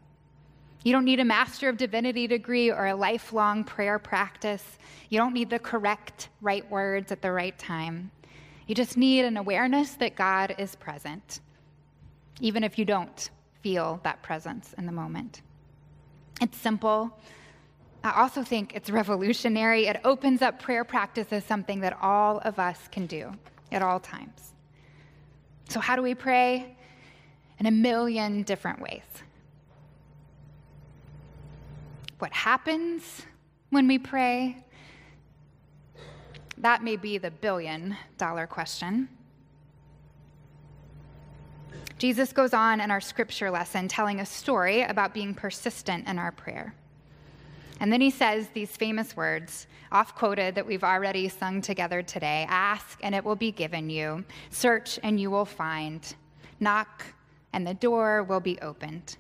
You 0.83 0.91
don't 0.91 1.05
need 1.05 1.21
a 1.21 1.25
Master 1.25 1.69
of 1.69 1.77
Divinity 1.77 2.27
degree 2.27 2.69
or 2.69 2.87
a 2.87 2.95
lifelong 2.95 3.63
prayer 3.63 3.99
practice. 3.99 4.77
You 5.09 5.17
don't 5.17 5.33
need 5.33 5.49
the 5.49 5.59
correct 5.59 6.27
right 6.41 6.69
words 6.69 7.11
at 7.11 7.21
the 7.21 7.31
right 7.31 7.57
time. 7.57 8.11
You 8.67 8.75
just 8.75 8.97
need 8.97 9.23
an 9.23 9.37
awareness 9.37 9.91
that 9.95 10.15
God 10.15 10.55
is 10.57 10.75
present, 10.75 11.39
even 12.41 12.65
if 12.65 12.77
you 12.77 12.83
don't 12.83 13.29
feel 13.61 14.01
that 14.03 14.21
presence 14.21 14.73
in 14.77 14.85
the 14.85 14.91
moment. 14.91 15.41
It's 16.41 16.57
simple. 16.57 17.17
I 18.03 18.21
also 18.21 18.43
think 18.43 18.75
it's 18.75 18.89
revolutionary. 18.89 19.87
It 19.87 20.01
opens 20.03 20.41
up 20.41 20.59
prayer 20.61 20.83
practice 20.83 21.27
as 21.31 21.45
something 21.45 21.79
that 21.79 21.97
all 22.01 22.39
of 22.39 22.59
us 22.59 22.89
can 22.91 23.05
do 23.05 23.31
at 23.71 23.81
all 23.81 24.01
times. 24.01 24.53
So, 25.69 25.79
how 25.79 25.95
do 25.95 26.01
we 26.01 26.13
pray? 26.13 26.75
In 27.59 27.67
a 27.67 27.71
million 27.71 28.43
different 28.43 28.81
ways 28.81 29.03
what 32.23 32.31
happens 32.31 33.23
when 33.69 33.85
we 33.85 33.99
pray? 33.99 34.55
That 36.59 36.81
may 36.81 36.95
be 36.95 37.17
the 37.17 37.31
billion 37.31 37.97
dollar 38.17 38.47
question. 38.47 39.09
Jesus 41.97 42.31
goes 42.31 42.53
on 42.53 42.79
in 42.79 42.91
our 42.91 43.01
scripture 43.01 43.51
lesson 43.51 43.89
telling 43.89 44.21
a 44.21 44.25
story 44.25 44.83
about 44.83 45.13
being 45.13 45.33
persistent 45.33 46.07
in 46.07 46.17
our 46.17 46.31
prayer. 46.31 46.73
And 47.81 47.91
then 47.91 47.99
he 47.99 48.09
says 48.09 48.47
these 48.53 48.71
famous 48.77 49.17
words, 49.17 49.67
off 49.91 50.15
quoted, 50.15 50.55
that 50.55 50.65
we've 50.65 50.85
already 50.85 51.27
sung 51.27 51.59
together 51.59 52.01
today 52.01 52.45
Ask, 52.47 52.99
and 53.03 53.13
it 53.13 53.25
will 53.25 53.35
be 53.35 53.51
given 53.51 53.89
you. 53.89 54.23
Search, 54.49 54.97
and 55.03 55.19
you 55.19 55.29
will 55.29 55.43
find. 55.43 56.15
Knock, 56.61 57.03
and 57.51 57.67
the 57.67 57.73
door 57.73 58.23
will 58.23 58.39
be 58.39 58.57
opened. 58.61 59.17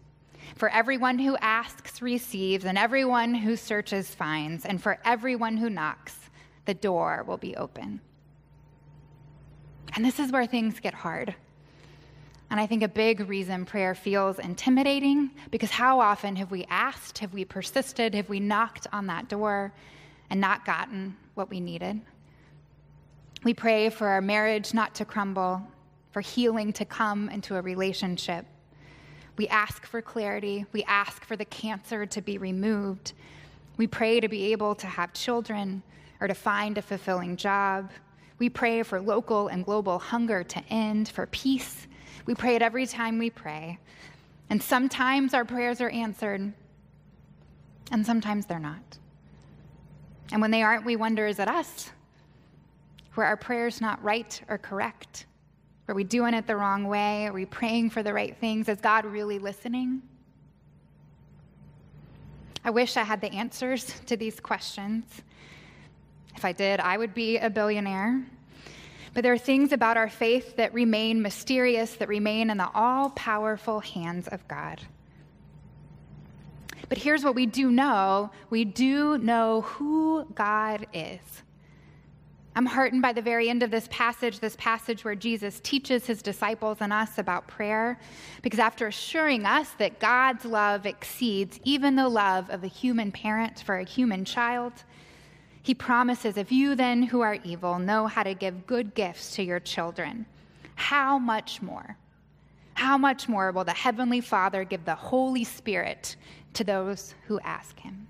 For 0.55 0.69
everyone 0.69 1.19
who 1.19 1.35
asks 1.37 2.01
receives, 2.01 2.65
and 2.65 2.77
everyone 2.77 3.33
who 3.33 3.55
searches 3.55 4.13
finds, 4.13 4.65
and 4.65 4.81
for 4.81 4.99
everyone 5.05 5.57
who 5.57 5.69
knocks, 5.69 6.15
the 6.65 6.73
door 6.73 7.23
will 7.27 7.37
be 7.37 7.55
open. 7.55 8.01
And 9.95 10.03
this 10.03 10.19
is 10.19 10.31
where 10.31 10.45
things 10.45 10.79
get 10.79 10.93
hard. 10.93 11.35
And 12.49 12.59
I 12.59 12.67
think 12.67 12.83
a 12.83 12.87
big 12.87 13.27
reason 13.27 13.65
prayer 13.65 13.95
feels 13.95 14.37
intimidating 14.37 15.31
because 15.49 15.71
how 15.71 15.99
often 15.99 16.35
have 16.35 16.51
we 16.51 16.65
asked, 16.69 17.17
have 17.19 17.33
we 17.33 17.45
persisted, 17.45 18.13
have 18.13 18.29
we 18.29 18.39
knocked 18.39 18.85
on 18.93 19.07
that 19.07 19.27
door 19.27 19.73
and 20.29 20.39
not 20.39 20.65
gotten 20.65 21.17
what 21.33 21.49
we 21.49 21.59
needed? 21.59 21.99
We 23.43 23.53
pray 23.53 23.89
for 23.89 24.07
our 24.07 24.21
marriage 24.21 24.73
not 24.73 24.93
to 24.95 25.05
crumble, 25.05 25.61
for 26.11 26.21
healing 26.21 26.71
to 26.73 26.85
come 26.85 27.27
into 27.29 27.55
a 27.55 27.61
relationship, 27.61 28.45
we 29.35 29.47
ask 29.47 29.85
for 29.85 30.01
clarity. 30.01 30.65
We 30.71 30.83
ask 30.83 31.25
for 31.25 31.35
the 31.35 31.45
cancer 31.45 32.05
to 32.05 32.21
be 32.21 32.37
removed. 32.37 33.13
We 33.77 33.87
pray 33.87 34.19
to 34.19 34.27
be 34.27 34.51
able 34.51 34.75
to 34.75 34.87
have 34.87 35.13
children 35.13 35.81
or 36.21 36.27
to 36.27 36.33
find 36.33 36.77
a 36.77 36.81
fulfilling 36.81 37.35
job. 37.35 37.91
We 38.37 38.49
pray 38.49 38.83
for 38.83 39.01
local 39.01 39.47
and 39.47 39.65
global 39.65 39.99
hunger 39.99 40.43
to 40.43 40.63
end, 40.69 41.09
for 41.09 41.25
peace. 41.27 41.87
We 42.25 42.35
pray 42.35 42.55
it 42.55 42.61
every 42.61 42.85
time 42.85 43.17
we 43.17 43.29
pray. 43.29 43.79
And 44.49 44.61
sometimes 44.61 45.33
our 45.33 45.45
prayers 45.45 45.81
are 45.81 45.89
answered, 45.89 46.53
and 47.91 48.05
sometimes 48.05 48.45
they're 48.45 48.59
not. 48.59 48.99
And 50.31 50.41
when 50.41 50.51
they 50.51 50.61
aren't, 50.61 50.85
we 50.85 50.95
wonder 50.95 51.25
is 51.25 51.39
it 51.39 51.47
us? 51.47 51.91
Were 53.15 53.25
our 53.25 53.37
prayers 53.37 53.81
not 53.81 54.03
right 54.03 54.41
or 54.47 54.57
correct? 54.57 55.25
Are 55.87 55.95
we 55.95 56.03
doing 56.03 56.33
it 56.33 56.47
the 56.47 56.55
wrong 56.55 56.85
way? 56.85 57.27
Are 57.27 57.33
we 57.33 57.45
praying 57.45 57.89
for 57.89 58.03
the 58.03 58.13
right 58.13 58.35
things? 58.37 58.69
Is 58.69 58.79
God 58.79 59.05
really 59.05 59.37
listening? 59.37 60.01
I 62.63 62.69
wish 62.69 62.95
I 62.95 63.03
had 63.03 63.19
the 63.19 63.31
answers 63.33 63.93
to 64.05 64.15
these 64.15 64.39
questions. 64.39 65.03
If 66.35 66.45
I 66.45 66.53
did, 66.53 66.79
I 66.79 66.97
would 66.97 67.13
be 67.13 67.37
a 67.37 67.49
billionaire. 67.49 68.23
But 69.13 69.23
there 69.23 69.33
are 69.33 69.37
things 69.37 69.73
about 69.73 69.97
our 69.97 70.09
faith 70.09 70.55
that 70.55 70.73
remain 70.73 71.21
mysterious, 71.21 71.95
that 71.95 72.07
remain 72.07 72.49
in 72.49 72.57
the 72.57 72.69
all 72.73 73.09
powerful 73.11 73.81
hands 73.81 74.27
of 74.29 74.47
God. 74.47 74.81
But 76.89 76.97
here's 76.97 77.23
what 77.23 77.35
we 77.35 77.45
do 77.45 77.71
know 77.71 78.31
we 78.49 78.65
do 78.65 79.17
know 79.17 79.61
who 79.61 80.25
God 80.33 80.87
is. 80.93 81.19
I'm 82.55 82.67
heartened 82.67 83.01
by 83.01 83.13
the 83.13 83.21
very 83.21 83.49
end 83.49 83.63
of 83.63 83.71
this 83.71 83.87
passage, 83.89 84.39
this 84.39 84.55
passage 84.57 85.03
where 85.03 85.15
Jesus 85.15 85.59
teaches 85.61 86.05
his 86.05 86.21
disciples 86.21 86.77
and 86.81 86.93
us 86.93 87.17
about 87.17 87.47
prayer, 87.47 87.99
because 88.43 88.59
after 88.59 88.85
assuring 88.87 89.45
us 89.45 89.69
that 89.79 89.99
God's 89.99 90.45
love 90.45 90.85
exceeds 90.85 91.59
even 91.63 91.95
the 91.95 92.07
love 92.07 92.51
of 92.51 92.63
a 92.63 92.67
human 92.67 93.11
parent 93.11 93.61
for 93.61 93.79
a 93.79 93.83
human 93.83 94.23
child, 94.23 94.71
he 95.63 95.73
promises, 95.73 96.37
If 96.37 96.51
you 96.51 96.75
then 96.75 97.01
who 97.01 97.21
are 97.21 97.39
evil 97.43 97.79
know 97.79 98.05
how 98.05 98.21
to 98.21 98.35
give 98.35 98.67
good 98.67 98.93
gifts 98.93 99.35
to 99.35 99.43
your 99.43 99.59
children, 99.59 100.27
how 100.75 101.17
much 101.17 101.61
more? 101.61 101.97
How 102.75 102.97
much 102.97 103.27
more 103.27 103.51
will 103.51 103.63
the 103.63 103.71
Heavenly 103.71 104.21
Father 104.21 104.63
give 104.63 104.85
the 104.85 104.95
Holy 104.95 105.43
Spirit 105.43 106.17
to 106.53 106.63
those 106.63 107.15
who 107.27 107.39
ask 107.39 107.79
him? 107.79 108.07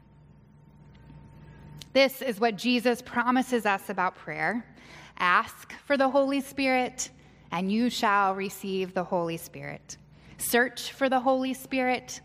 This 1.93 2.23
is 2.23 2.39
what 2.39 2.55
Jesus 2.55 3.03
promises 3.03 3.67
us 3.67 3.89
about 3.89 4.15
prayer 4.15 4.65
ask 5.19 5.73
for 5.85 5.95
the 5.95 6.09
Holy 6.09 6.41
Spirit, 6.41 7.11
and 7.51 7.71
you 7.71 7.87
shall 7.87 8.33
receive 8.33 8.95
the 8.95 9.03
Holy 9.03 9.37
Spirit. 9.37 9.97
Search 10.39 10.91
for 10.91 11.07
the 11.07 11.19
Holy 11.19 11.53
Spirit, 11.53 12.19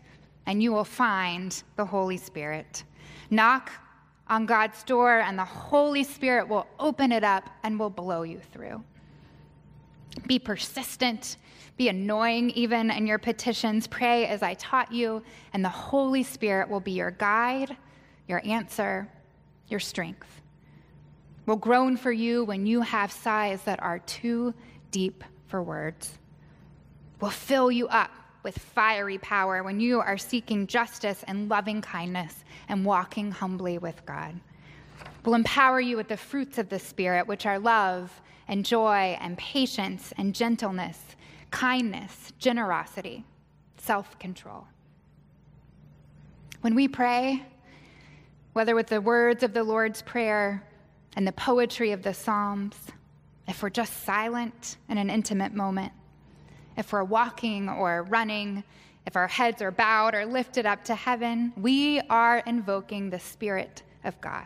and 0.47 0.61
you 0.63 0.73
will 0.73 0.83
find 0.83 1.61
the 1.75 1.85
Holy 1.85 2.17
Spirit. 2.17 2.83
Knock 3.29 3.69
on 4.27 4.47
God's 4.47 4.81
door, 4.83 5.19
and 5.19 5.37
the 5.37 5.45
Holy 5.45 6.03
Spirit 6.03 6.47
will 6.47 6.65
open 6.79 7.11
it 7.11 7.23
up 7.23 7.47
and 7.61 7.79
will 7.79 7.91
blow 7.91 8.23
you 8.23 8.39
through. 8.51 8.83
Be 10.25 10.39
persistent, 10.39 11.37
be 11.77 11.89
annoying 11.89 12.49
even 12.51 12.89
in 12.89 13.05
your 13.05 13.19
petitions. 13.19 13.85
Pray 13.85 14.25
as 14.25 14.41
I 14.41 14.55
taught 14.55 14.91
you, 14.91 15.21
and 15.53 15.63
the 15.63 15.69
Holy 15.69 16.23
Spirit 16.23 16.69
will 16.69 16.79
be 16.79 16.93
your 16.93 17.11
guide, 17.11 17.77
your 18.27 18.41
answer, 18.43 19.07
your 19.69 19.79
strength, 19.79 20.41
will 21.45 21.55
groan 21.55 21.97
for 21.97 22.11
you 22.11 22.43
when 22.43 22.65
you 22.65 22.81
have 22.81 23.11
sighs 23.11 23.61
that 23.63 23.81
are 23.81 23.99
too 23.99 24.53
deep 24.91 25.23
for 25.47 25.63
words, 25.63 26.17
will 27.19 27.29
fill 27.29 27.71
you 27.71 27.87
up 27.87 28.11
with 28.43 28.57
fiery 28.57 29.17
power 29.17 29.63
when 29.63 29.79
you 29.79 29.99
are 29.99 30.17
seeking 30.17 30.67
justice 30.67 31.23
and 31.27 31.49
loving 31.49 31.81
kindness 31.81 32.43
and 32.69 32.85
walking 32.85 33.31
humbly 33.31 33.77
with 33.77 34.05
God. 34.05 34.39
We'll 35.25 35.35
empower 35.35 35.79
you 35.79 35.97
with 35.97 36.07
the 36.07 36.17
fruits 36.17 36.57
of 36.57 36.69
the 36.69 36.79
Spirit, 36.79 37.27
which 37.27 37.45
are 37.45 37.59
love 37.59 38.21
and 38.47 38.65
joy 38.65 39.17
and 39.19 39.37
patience 39.37 40.13
and 40.17 40.33
gentleness, 40.33 40.99
kindness, 41.51 42.33
generosity, 42.39 43.25
self 43.77 44.17
control. 44.19 44.67
When 46.61 46.75
we 46.75 46.87
pray, 46.87 47.45
whether 48.59 48.75
with 48.75 48.87
the 48.87 48.99
words 48.99 49.41
of 49.41 49.53
the 49.53 49.63
Lord's 49.63 50.01
Prayer 50.01 50.61
and 51.15 51.25
the 51.25 51.31
poetry 51.31 51.93
of 51.93 52.03
the 52.03 52.13
Psalms, 52.13 52.75
if 53.47 53.63
we're 53.63 53.69
just 53.69 54.03
silent 54.03 54.75
in 54.89 54.97
an 54.97 55.09
intimate 55.09 55.53
moment, 55.53 55.93
if 56.75 56.91
we're 56.91 57.05
walking 57.05 57.69
or 57.69 58.03
running, 58.03 58.61
if 59.05 59.15
our 59.15 59.29
heads 59.29 59.61
are 59.61 59.71
bowed 59.71 60.13
or 60.13 60.25
lifted 60.25 60.65
up 60.65 60.83
to 60.83 60.93
heaven, 60.93 61.53
we 61.55 62.01
are 62.09 62.39
invoking 62.39 63.09
the 63.09 63.19
Spirit 63.19 63.81
of 64.03 64.19
God. 64.19 64.43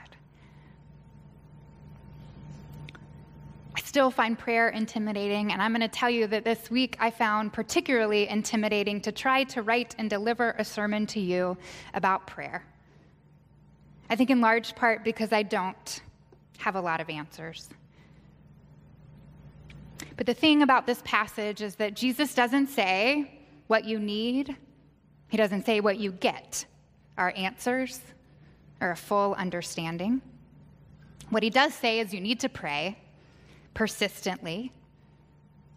I 3.75 3.79
still 3.79 4.11
find 4.11 4.37
prayer 4.37 4.69
intimidating, 4.69 5.51
and 5.51 5.59
I'm 5.59 5.71
going 5.71 5.81
to 5.81 5.87
tell 5.87 6.11
you 6.11 6.27
that 6.27 6.43
this 6.43 6.69
week 6.69 6.97
I 6.99 7.09
found 7.09 7.51
particularly 7.51 8.29
intimidating 8.29 9.01
to 9.01 9.11
try 9.11 9.43
to 9.45 9.63
write 9.63 9.95
and 9.97 10.07
deliver 10.07 10.51
a 10.59 10.63
sermon 10.63 11.07
to 11.07 11.19
you 11.19 11.57
about 11.95 12.27
prayer. 12.27 12.63
I 14.09 14.15
think 14.15 14.29
in 14.29 14.41
large 14.41 14.75
part 14.75 15.03
because 15.03 15.31
I 15.31 15.43
don't 15.43 16.01
have 16.57 16.75
a 16.75 16.81
lot 16.81 17.01
of 17.01 17.09
answers. 17.09 17.69
But 20.15 20.25
the 20.25 20.33
thing 20.33 20.61
about 20.61 20.85
this 20.85 21.01
passage 21.03 21.61
is 21.61 21.75
that 21.75 21.95
Jesus 21.95 22.33
doesn't 22.33 22.67
say 22.67 23.39
what 23.67 23.85
you 23.85 23.99
need, 23.99 24.55
He 25.29 25.37
doesn't 25.37 25.65
say 25.65 25.79
what 25.79 25.97
you 25.97 26.11
get 26.11 26.65
are 27.17 27.33
answers 27.35 27.99
or 28.81 28.91
a 28.91 28.95
full 28.95 29.33
understanding. 29.35 30.21
What 31.29 31.43
He 31.43 31.49
does 31.49 31.73
say 31.73 31.99
is 31.99 32.13
you 32.13 32.21
need 32.21 32.39
to 32.41 32.49
pray 32.49 32.97
persistently 33.73 34.71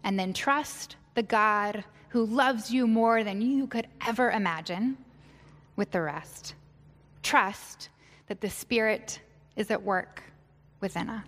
and 0.03 0.19
then 0.19 0.33
trust 0.33 0.95
the 1.15 1.23
God 1.23 1.83
who 2.09 2.25
loves 2.25 2.71
you 2.71 2.87
more 2.87 3.23
than 3.23 3.41
you 3.41 3.67
could 3.67 3.87
ever 4.07 4.31
imagine 4.31 4.97
with 5.75 5.91
the 5.91 6.01
rest. 6.01 6.53
Trust 7.23 7.89
that 8.27 8.41
the 8.41 8.49
Spirit 8.49 9.19
is 9.55 9.71
at 9.71 9.81
work 9.81 10.23
within 10.81 11.09
us. 11.09 11.25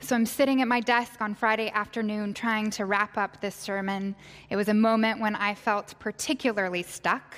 So 0.00 0.14
I'm 0.14 0.26
sitting 0.26 0.62
at 0.62 0.68
my 0.68 0.80
desk 0.80 1.20
on 1.20 1.34
Friday 1.34 1.70
afternoon 1.70 2.32
trying 2.32 2.70
to 2.70 2.86
wrap 2.86 3.18
up 3.18 3.40
this 3.40 3.54
sermon. 3.54 4.14
It 4.48 4.56
was 4.56 4.68
a 4.68 4.74
moment 4.74 5.20
when 5.20 5.34
I 5.34 5.54
felt 5.54 5.94
particularly 5.98 6.82
stuck. 6.82 7.36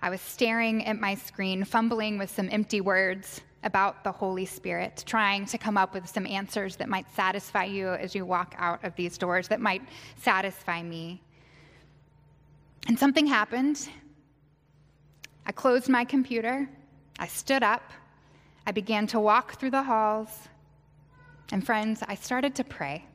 I 0.00 0.10
was 0.10 0.20
staring 0.20 0.86
at 0.86 0.98
my 0.98 1.16
screen, 1.16 1.64
fumbling 1.64 2.16
with 2.16 2.30
some 2.30 2.48
empty 2.50 2.80
words 2.80 3.40
about 3.64 4.04
the 4.04 4.12
Holy 4.12 4.46
Spirit, 4.46 5.02
trying 5.06 5.44
to 5.46 5.58
come 5.58 5.76
up 5.76 5.92
with 5.92 6.08
some 6.08 6.24
answers 6.26 6.76
that 6.76 6.88
might 6.88 7.12
satisfy 7.14 7.64
you 7.64 7.88
as 7.88 8.14
you 8.14 8.24
walk 8.24 8.54
out 8.58 8.84
of 8.84 8.94
these 8.94 9.18
doors, 9.18 9.48
that 9.48 9.60
might 9.60 9.82
satisfy 10.16 10.82
me. 10.82 11.20
And 12.86 12.96
something 12.96 13.26
happened. 13.26 13.88
I 15.48 15.52
closed 15.52 15.88
my 15.88 16.04
computer, 16.04 16.68
I 17.18 17.26
stood 17.26 17.62
up, 17.62 17.82
I 18.66 18.70
began 18.70 19.06
to 19.08 19.18
walk 19.18 19.58
through 19.58 19.70
the 19.70 19.82
halls, 19.82 20.28
and 21.50 21.64
friends, 21.64 22.02
I 22.06 22.16
started 22.16 22.54
to 22.56 22.64
pray. 22.64 23.06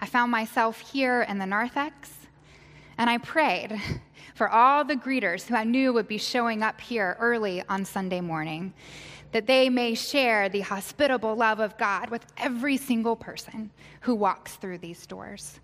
I 0.00 0.06
found 0.06 0.32
myself 0.32 0.80
here 0.80 1.26
in 1.28 1.38
the 1.38 1.44
narthex, 1.44 2.14
and 2.96 3.10
I 3.10 3.18
prayed 3.18 3.78
for 4.34 4.48
all 4.48 4.82
the 4.82 4.96
greeters 4.96 5.46
who 5.46 5.56
I 5.56 5.64
knew 5.64 5.92
would 5.92 6.08
be 6.08 6.16
showing 6.16 6.62
up 6.62 6.80
here 6.80 7.18
early 7.20 7.62
on 7.68 7.84
Sunday 7.84 8.22
morning, 8.22 8.72
that 9.32 9.46
they 9.46 9.68
may 9.68 9.92
share 9.94 10.48
the 10.48 10.62
hospitable 10.62 11.34
love 11.34 11.60
of 11.60 11.76
God 11.76 12.08
with 12.08 12.24
every 12.38 12.78
single 12.78 13.14
person 13.14 13.70
who 14.00 14.14
walks 14.14 14.56
through 14.56 14.78
these 14.78 15.06
doors. 15.06 15.60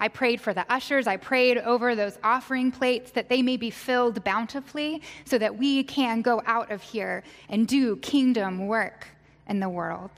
I 0.00 0.08
prayed 0.08 0.40
for 0.40 0.52
the 0.52 0.70
ushers. 0.72 1.06
I 1.06 1.16
prayed 1.16 1.58
over 1.58 1.94
those 1.94 2.18
offering 2.22 2.70
plates 2.70 3.10
that 3.12 3.28
they 3.28 3.42
may 3.42 3.56
be 3.56 3.70
filled 3.70 4.22
bountifully 4.24 5.02
so 5.24 5.38
that 5.38 5.56
we 5.56 5.82
can 5.84 6.22
go 6.22 6.42
out 6.46 6.70
of 6.70 6.82
here 6.82 7.22
and 7.48 7.66
do 7.66 7.96
kingdom 7.96 8.66
work 8.66 9.08
in 9.48 9.60
the 9.60 9.68
world. 9.68 10.10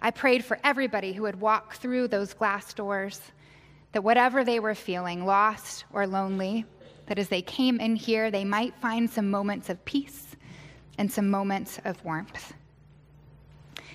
I 0.00 0.10
prayed 0.10 0.44
for 0.44 0.58
everybody 0.64 1.12
who 1.12 1.22
would 1.22 1.40
walk 1.40 1.76
through 1.76 2.08
those 2.08 2.34
glass 2.34 2.74
doors, 2.74 3.20
that 3.92 4.02
whatever 4.02 4.44
they 4.44 4.58
were 4.58 4.74
feeling, 4.74 5.24
lost 5.24 5.84
or 5.92 6.06
lonely, 6.06 6.64
that 7.06 7.18
as 7.18 7.28
they 7.28 7.42
came 7.42 7.78
in 7.78 7.94
here, 7.94 8.30
they 8.30 8.44
might 8.44 8.74
find 8.80 9.08
some 9.08 9.30
moments 9.30 9.68
of 9.68 9.84
peace 9.84 10.34
and 10.98 11.10
some 11.10 11.30
moments 11.30 11.78
of 11.84 12.04
warmth. 12.04 12.54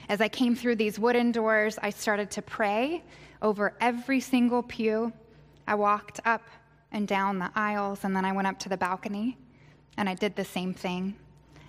As 0.09 0.21
I 0.21 0.29
came 0.29 0.55
through 0.55 0.77
these 0.77 0.97
wooden 0.97 1.31
doors, 1.31 1.77
I 1.81 1.89
started 1.89 2.31
to 2.31 2.41
pray 2.41 3.03
over 3.41 3.75
every 3.79 4.19
single 4.19 4.63
pew. 4.63 5.13
I 5.67 5.75
walked 5.75 6.19
up 6.25 6.43
and 6.91 7.07
down 7.07 7.39
the 7.39 7.51
aisles, 7.55 8.03
and 8.03 8.15
then 8.15 8.25
I 8.25 8.31
went 8.31 8.47
up 8.47 8.59
to 8.59 8.69
the 8.69 8.77
balcony, 8.77 9.37
and 9.97 10.07
I 10.07 10.13
did 10.13 10.35
the 10.35 10.45
same 10.45 10.73
thing. 10.73 11.15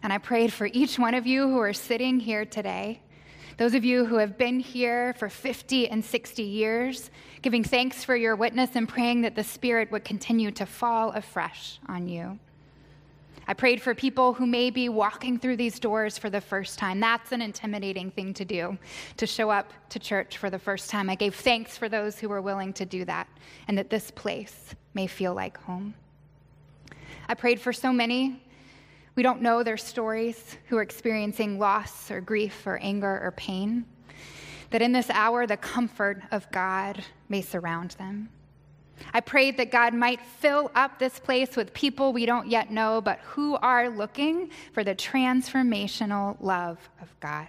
And 0.03 0.13
I 0.13 0.19
prayed 0.19 0.53
for 0.53 0.69
each 0.73 0.99
one 0.99 1.15
of 1.15 1.27
you 1.27 1.49
who 1.49 1.59
are 1.59 1.73
sitting 1.73 2.21
here 2.21 2.45
today 2.45 3.01
those 3.59 3.75
of 3.75 3.85
you 3.85 4.05
who 4.05 4.19
have 4.19 4.39
been 4.39 4.61
here 4.61 5.15
for 5.15 5.29
50 5.29 5.89
and 5.89 6.05
60 6.05 6.45
years, 6.45 7.11
giving 7.43 7.65
thanks 7.65 8.05
for 8.05 8.15
your 8.15 8.37
witness 8.37 8.71
and 8.75 8.89
praying 8.89 9.23
that 9.23 9.35
the 9.35 9.43
Spirit 9.43 9.91
would 9.91 10.05
continue 10.05 10.53
to 10.53 10.65
fall 10.65 11.11
afresh 11.11 11.81
on 11.89 12.07
you. 12.07 12.39
I 13.49 13.55
prayed 13.55 13.83
for 13.83 13.95
people 13.95 14.35
who 14.35 14.47
may 14.47 14.71
be 14.71 14.89
walking 14.89 15.39
through 15.39 15.57
these 15.57 15.81
doors 15.81 16.17
for 16.19 16.31
the 16.31 16.41
first 16.41 16.79
time. 16.79 17.01
That's 17.01 17.33
an 17.33 17.43
intimidating 17.43 18.11
thing 18.11 18.33
to 18.35 18.45
do, 18.45 18.79
to 19.17 19.27
show 19.27 19.51
up 19.51 19.73
to 19.89 19.99
church 19.99 20.37
for 20.37 20.51
the 20.51 20.59
first 20.59 20.91
time. 20.91 21.11
I 21.11 21.17
gave 21.17 21.35
thanks 21.35 21.77
for 21.77 21.89
those 21.89 22.19
who 22.19 22.29
were 22.29 22.43
willing 22.43 22.73
to 22.75 22.85
do 22.85 23.05
that, 23.07 23.27
and 23.67 23.77
that 23.79 23.91
this 23.91 24.11
place 24.11 24.75
may 24.95 25.07
feel 25.07 25.35
like 25.35 25.59
home. 25.63 25.95
I 27.29 27.35
prayed 27.35 27.61
for 27.61 27.73
so 27.73 27.93
many 27.93 28.43
we 29.19 29.25
don't 29.25 29.43
know 29.43 29.65
their 29.65 29.77
stories, 29.77 30.57
who 30.67 30.77
are 30.77 30.83
experiencing 30.83 31.59
loss 31.59 32.09
or 32.09 32.21
grief 32.21 32.65
or 32.69 32.79
anger 32.79 33.21
or 33.21 33.33
pain. 33.33 33.85
That 34.71 34.81
in 34.81 34.93
this 34.93 35.11
hour, 35.11 35.45
the 35.45 35.57
comfort 35.57 36.23
of 36.31 36.49
God 36.53 37.03
may 37.29 37.43
surround 37.43 37.97
them. 37.99 38.29
I 39.13 39.21
prayed 39.21 39.57
that 39.57 39.71
God 39.71 39.95
might 39.95 40.21
fill 40.21 40.71
up 40.75 40.99
this 40.99 41.19
place 41.19 41.57
with 41.57 41.73
people 41.75 42.13
we 42.13 42.27
don't 42.27 42.49
yet 42.49 42.71
know, 42.71 43.01
but 43.01 43.19
who 43.21 43.57
are 43.57 43.89
looking 43.89 44.51
for 44.73 44.85
the 44.85 44.95
transformational 44.95 46.37
love 46.41 46.91
of 47.01 47.09
God. 47.21 47.49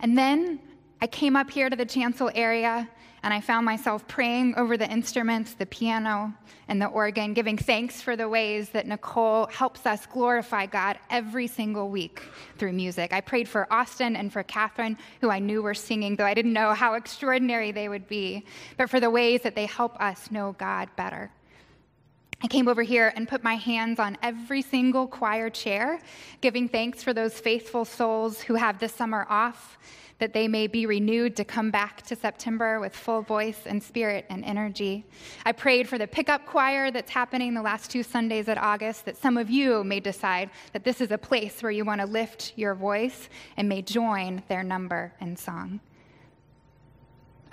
And 0.00 0.18
then 0.18 0.60
I 1.00 1.06
came 1.06 1.36
up 1.36 1.50
here 1.50 1.70
to 1.70 1.76
the 1.76 1.86
chancel 1.86 2.30
area 2.34 2.88
and 3.22 3.32
I 3.32 3.40
found 3.40 3.64
myself 3.64 4.06
praying 4.08 4.54
over 4.56 4.76
the 4.76 4.90
instruments, 4.90 5.54
the 5.54 5.66
piano 5.66 6.34
and 6.68 6.82
the 6.82 6.86
organ, 6.86 7.34
giving 7.34 7.56
thanks 7.56 8.00
for 8.00 8.16
the 8.16 8.28
ways 8.28 8.70
that 8.70 8.86
Nicole 8.86 9.46
helps 9.46 9.86
us 9.86 10.06
glorify 10.06 10.66
God 10.66 10.98
every 11.08 11.46
single 11.46 11.88
week 11.88 12.22
through 12.58 12.72
music. 12.72 13.12
I 13.12 13.20
prayed 13.20 13.48
for 13.48 13.72
Austin 13.72 14.16
and 14.16 14.32
for 14.32 14.42
Catherine, 14.42 14.98
who 15.20 15.30
I 15.30 15.38
knew 15.38 15.62
were 15.62 15.74
singing, 15.74 16.16
though 16.16 16.26
I 16.26 16.34
didn't 16.34 16.52
know 16.52 16.74
how 16.74 16.94
extraordinary 16.94 17.70
they 17.70 17.88
would 17.88 18.08
be, 18.08 18.44
but 18.76 18.90
for 18.90 18.98
the 18.98 19.10
ways 19.10 19.42
that 19.42 19.54
they 19.54 19.66
help 19.66 20.00
us 20.00 20.30
know 20.30 20.56
God 20.58 20.88
better. 20.96 21.30
I 22.44 22.48
came 22.48 22.66
over 22.66 22.82
here 22.82 23.12
and 23.14 23.28
put 23.28 23.44
my 23.44 23.54
hands 23.54 24.00
on 24.00 24.18
every 24.20 24.62
single 24.62 25.06
choir 25.06 25.48
chair, 25.48 26.00
giving 26.40 26.68
thanks 26.68 27.00
for 27.00 27.14
those 27.14 27.38
faithful 27.38 27.84
souls 27.84 28.40
who 28.40 28.54
have 28.54 28.80
this 28.80 28.92
summer 28.92 29.26
off 29.30 29.78
that 30.22 30.32
they 30.32 30.46
may 30.46 30.68
be 30.68 30.86
renewed 30.86 31.34
to 31.34 31.44
come 31.44 31.72
back 31.72 32.00
to 32.02 32.14
September 32.14 32.78
with 32.78 32.94
full 32.94 33.22
voice 33.22 33.62
and 33.66 33.82
spirit 33.82 34.24
and 34.30 34.44
energy. 34.44 35.04
I 35.44 35.50
prayed 35.50 35.88
for 35.88 35.98
the 35.98 36.06
pickup 36.06 36.46
choir 36.46 36.92
that's 36.92 37.10
happening 37.10 37.54
the 37.54 37.60
last 37.60 37.90
two 37.90 38.04
Sundays 38.04 38.48
at 38.48 38.56
August, 38.56 39.04
that 39.06 39.16
some 39.16 39.36
of 39.36 39.50
you 39.50 39.82
may 39.82 39.98
decide 39.98 40.50
that 40.74 40.84
this 40.84 41.00
is 41.00 41.10
a 41.10 41.18
place 41.18 41.60
where 41.60 41.72
you 41.72 41.84
want 41.84 42.02
to 42.02 42.06
lift 42.06 42.52
your 42.54 42.76
voice 42.76 43.28
and 43.56 43.68
may 43.68 43.82
join 43.82 44.44
their 44.46 44.62
number 44.62 45.12
in 45.20 45.34
song. 45.34 45.80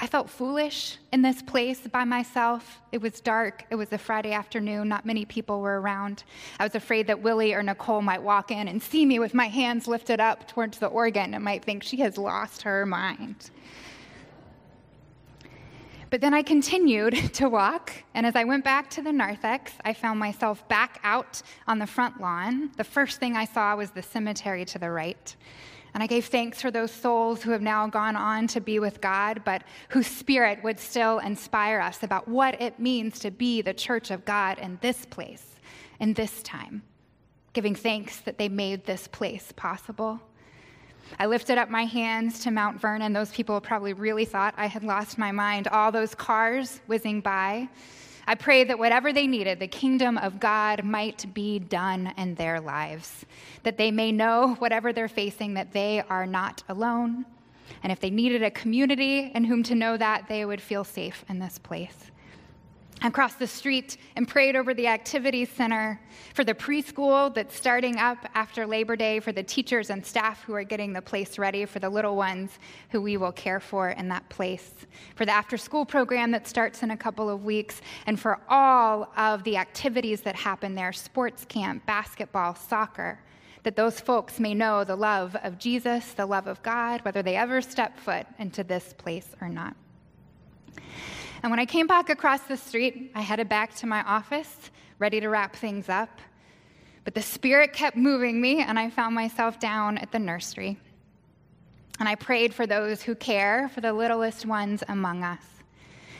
I 0.01 0.07
felt 0.07 0.29
foolish 0.29 0.97
in 1.11 1.21
this 1.21 1.41
place 1.41 1.81
by 1.81 2.05
myself. 2.05 2.79
It 2.93 3.01
was 3.01 3.19
dark. 3.19 3.65
It 3.69 3.75
was 3.75 3.91
a 3.91 3.97
Friday 3.97 4.31
afternoon. 4.31 4.87
Not 4.87 5.05
many 5.05 5.25
people 5.25 5.59
were 5.59 5.81
around. 5.81 6.23
I 6.57 6.63
was 6.63 6.73
afraid 6.73 7.07
that 7.07 7.21
Willie 7.21 7.53
or 7.53 7.61
Nicole 7.61 8.01
might 8.01 8.23
walk 8.23 8.49
in 8.49 8.69
and 8.69 8.81
see 8.81 9.05
me 9.05 9.19
with 9.19 9.33
my 9.33 9.47
hands 9.47 9.89
lifted 9.89 10.21
up 10.21 10.47
towards 10.47 10.79
the 10.79 10.87
organ 10.87 11.33
and 11.33 11.43
might 11.43 11.65
think 11.65 11.83
she 11.83 11.97
has 11.97 12.17
lost 12.17 12.61
her 12.61 12.85
mind. 12.85 13.51
But 16.09 16.21
then 16.21 16.33
I 16.33 16.43
continued 16.43 17.15
to 17.33 17.49
walk, 17.49 17.91
and 18.13 18.25
as 18.25 18.37
I 18.37 18.45
went 18.45 18.63
back 18.63 18.89
to 18.91 19.01
the 19.01 19.11
narthex, 19.11 19.73
I 19.83 19.93
found 19.93 20.17
myself 20.17 20.65
back 20.69 21.01
out 21.03 21.41
on 21.67 21.77
the 21.77 21.85
front 21.85 22.21
lawn. 22.21 22.71
The 22.77 22.85
first 22.85 23.19
thing 23.19 23.35
I 23.35 23.45
saw 23.45 23.75
was 23.75 23.91
the 23.91 24.01
cemetery 24.01 24.63
to 24.65 24.79
the 24.79 24.89
right. 24.89 25.35
And 25.93 26.03
I 26.03 26.07
gave 26.07 26.25
thanks 26.25 26.61
for 26.61 26.71
those 26.71 26.91
souls 26.91 27.41
who 27.41 27.51
have 27.51 27.61
now 27.61 27.87
gone 27.87 28.15
on 28.15 28.47
to 28.47 28.61
be 28.61 28.79
with 28.79 29.01
God, 29.01 29.41
but 29.43 29.63
whose 29.89 30.07
spirit 30.07 30.63
would 30.63 30.79
still 30.79 31.19
inspire 31.19 31.79
us 31.79 32.03
about 32.03 32.27
what 32.27 32.61
it 32.61 32.79
means 32.79 33.19
to 33.19 33.31
be 33.31 33.61
the 33.61 33.73
church 33.73 34.11
of 34.11 34.25
God 34.25 34.59
in 34.59 34.77
this 34.81 35.05
place, 35.05 35.55
in 35.99 36.13
this 36.13 36.43
time, 36.43 36.83
giving 37.53 37.75
thanks 37.75 38.19
that 38.21 38.37
they 38.37 38.49
made 38.49 38.85
this 38.85 39.07
place 39.07 39.51
possible. 39.55 40.19
I 41.17 41.25
lifted 41.25 41.57
up 41.57 41.69
my 41.69 41.85
hands 41.85 42.39
to 42.41 42.51
Mount 42.51 42.79
Vernon. 42.79 43.13
Those 43.13 43.31
people 43.31 43.59
probably 43.59 43.93
really 43.93 44.25
thought 44.25 44.53
I 44.57 44.67
had 44.67 44.83
lost 44.83 45.17
my 45.17 45.31
mind. 45.31 45.67
All 45.69 45.91
those 45.91 46.13
cars 46.13 46.81
whizzing 46.85 47.21
by. 47.21 47.67
I 48.29 48.35
pray 48.35 48.63
that 48.65 48.77
whatever 48.77 49.11
they 49.11 49.25
needed, 49.25 49.59
the 49.59 49.67
kingdom 49.67 50.19
of 50.19 50.39
God 50.39 50.83
might 50.83 51.33
be 51.33 51.57
done 51.57 52.13
in 52.15 52.35
their 52.35 52.61
lives, 52.61 53.25
that 53.63 53.75
they 53.75 53.89
may 53.89 54.11
know 54.11 54.53
whatever 54.59 54.93
they're 54.93 55.07
facing, 55.07 55.55
that 55.55 55.71
they 55.71 56.03
are 56.07 56.27
not 56.27 56.61
alone. 56.69 57.25
And 57.81 57.91
if 57.91 57.99
they 57.99 58.11
needed 58.11 58.43
a 58.43 58.51
community 58.51 59.31
in 59.33 59.45
whom 59.45 59.63
to 59.63 59.73
know 59.73 59.97
that, 59.97 60.27
they 60.27 60.45
would 60.45 60.61
feel 60.61 60.83
safe 60.83 61.25
in 61.27 61.39
this 61.39 61.57
place. 61.57 62.11
I 63.01 63.09
crossed 63.09 63.39
the 63.39 63.47
street 63.47 63.95
and 64.17 64.27
prayed 64.27 64.57
over 64.57 64.73
the 64.73 64.87
activity 64.87 65.45
center 65.45 66.01
for 66.33 66.43
the 66.43 66.53
preschool 66.53 67.33
that's 67.33 67.55
starting 67.55 67.97
up 67.97 68.17
after 68.35 68.67
Labor 68.67 68.97
Day, 68.97 69.21
for 69.21 69.31
the 69.31 69.41
teachers 69.41 69.89
and 69.89 70.05
staff 70.05 70.43
who 70.43 70.53
are 70.53 70.65
getting 70.65 70.91
the 70.91 71.01
place 71.01 71.37
ready, 71.37 71.63
for 71.65 71.79
the 71.79 71.89
little 71.89 72.17
ones 72.17 72.59
who 72.89 73.01
we 73.01 73.15
will 73.15 73.31
care 73.31 73.61
for 73.61 73.89
in 73.89 74.09
that 74.09 74.27
place, 74.27 74.73
for 75.15 75.25
the 75.25 75.31
after 75.31 75.55
school 75.55 75.85
program 75.85 76.31
that 76.31 76.45
starts 76.45 76.83
in 76.83 76.91
a 76.91 76.97
couple 76.97 77.29
of 77.29 77.45
weeks, 77.45 77.81
and 78.05 78.19
for 78.19 78.41
all 78.49 79.09
of 79.15 79.45
the 79.45 79.55
activities 79.55 80.19
that 80.21 80.35
happen 80.35 80.75
there 80.75 80.91
sports 80.91 81.45
camp, 81.45 81.85
basketball, 81.85 82.53
soccer 82.53 83.19
that 83.63 83.75
those 83.75 83.99
folks 83.99 84.39
may 84.39 84.53
know 84.53 84.83
the 84.83 84.95
love 84.95 85.35
of 85.43 85.57
Jesus, 85.57 86.13
the 86.13 86.25
love 86.25 86.47
of 86.47 86.61
God, 86.63 87.03
whether 87.03 87.21
they 87.21 87.35
ever 87.35 87.61
step 87.61 87.97
foot 87.97 88.25
into 88.39 88.63
this 88.63 88.93
place 88.97 89.27
or 89.41 89.49
not. 89.49 89.75
And 91.41 91.51
when 91.51 91.59
I 91.59 91.65
came 91.65 91.87
back 91.87 92.09
across 92.09 92.41
the 92.41 92.57
street, 92.57 93.11
I 93.15 93.21
headed 93.21 93.47
back 93.47 93.73
to 93.75 93.87
my 93.87 94.03
office, 94.03 94.71
ready 94.97 95.21
to 95.21 95.29
wrap 95.29 95.55
things 95.55 95.87
up. 95.87 96.19
But 97.05 97.15
the 97.15 97.21
Spirit 97.21 97.71
kept 97.71 97.95
moving 97.95 98.41
me, 98.41 98.61
and 98.61 98.77
I 98.77 98.89
found 98.89 99.15
myself 99.15 99.59
down 99.59 99.97
at 99.97 100.11
the 100.11 100.19
nursery. 100.19 100.77
And 101.99 102.09
I 102.09 102.15
prayed 102.15 102.53
for 102.53 102.67
those 102.67 103.01
who 103.01 103.15
care 103.15 103.69
for 103.73 103.79
the 103.81 103.93
littlest 103.93 104.45
ones 104.45 104.83
among 104.89 105.23
us. 105.23 105.43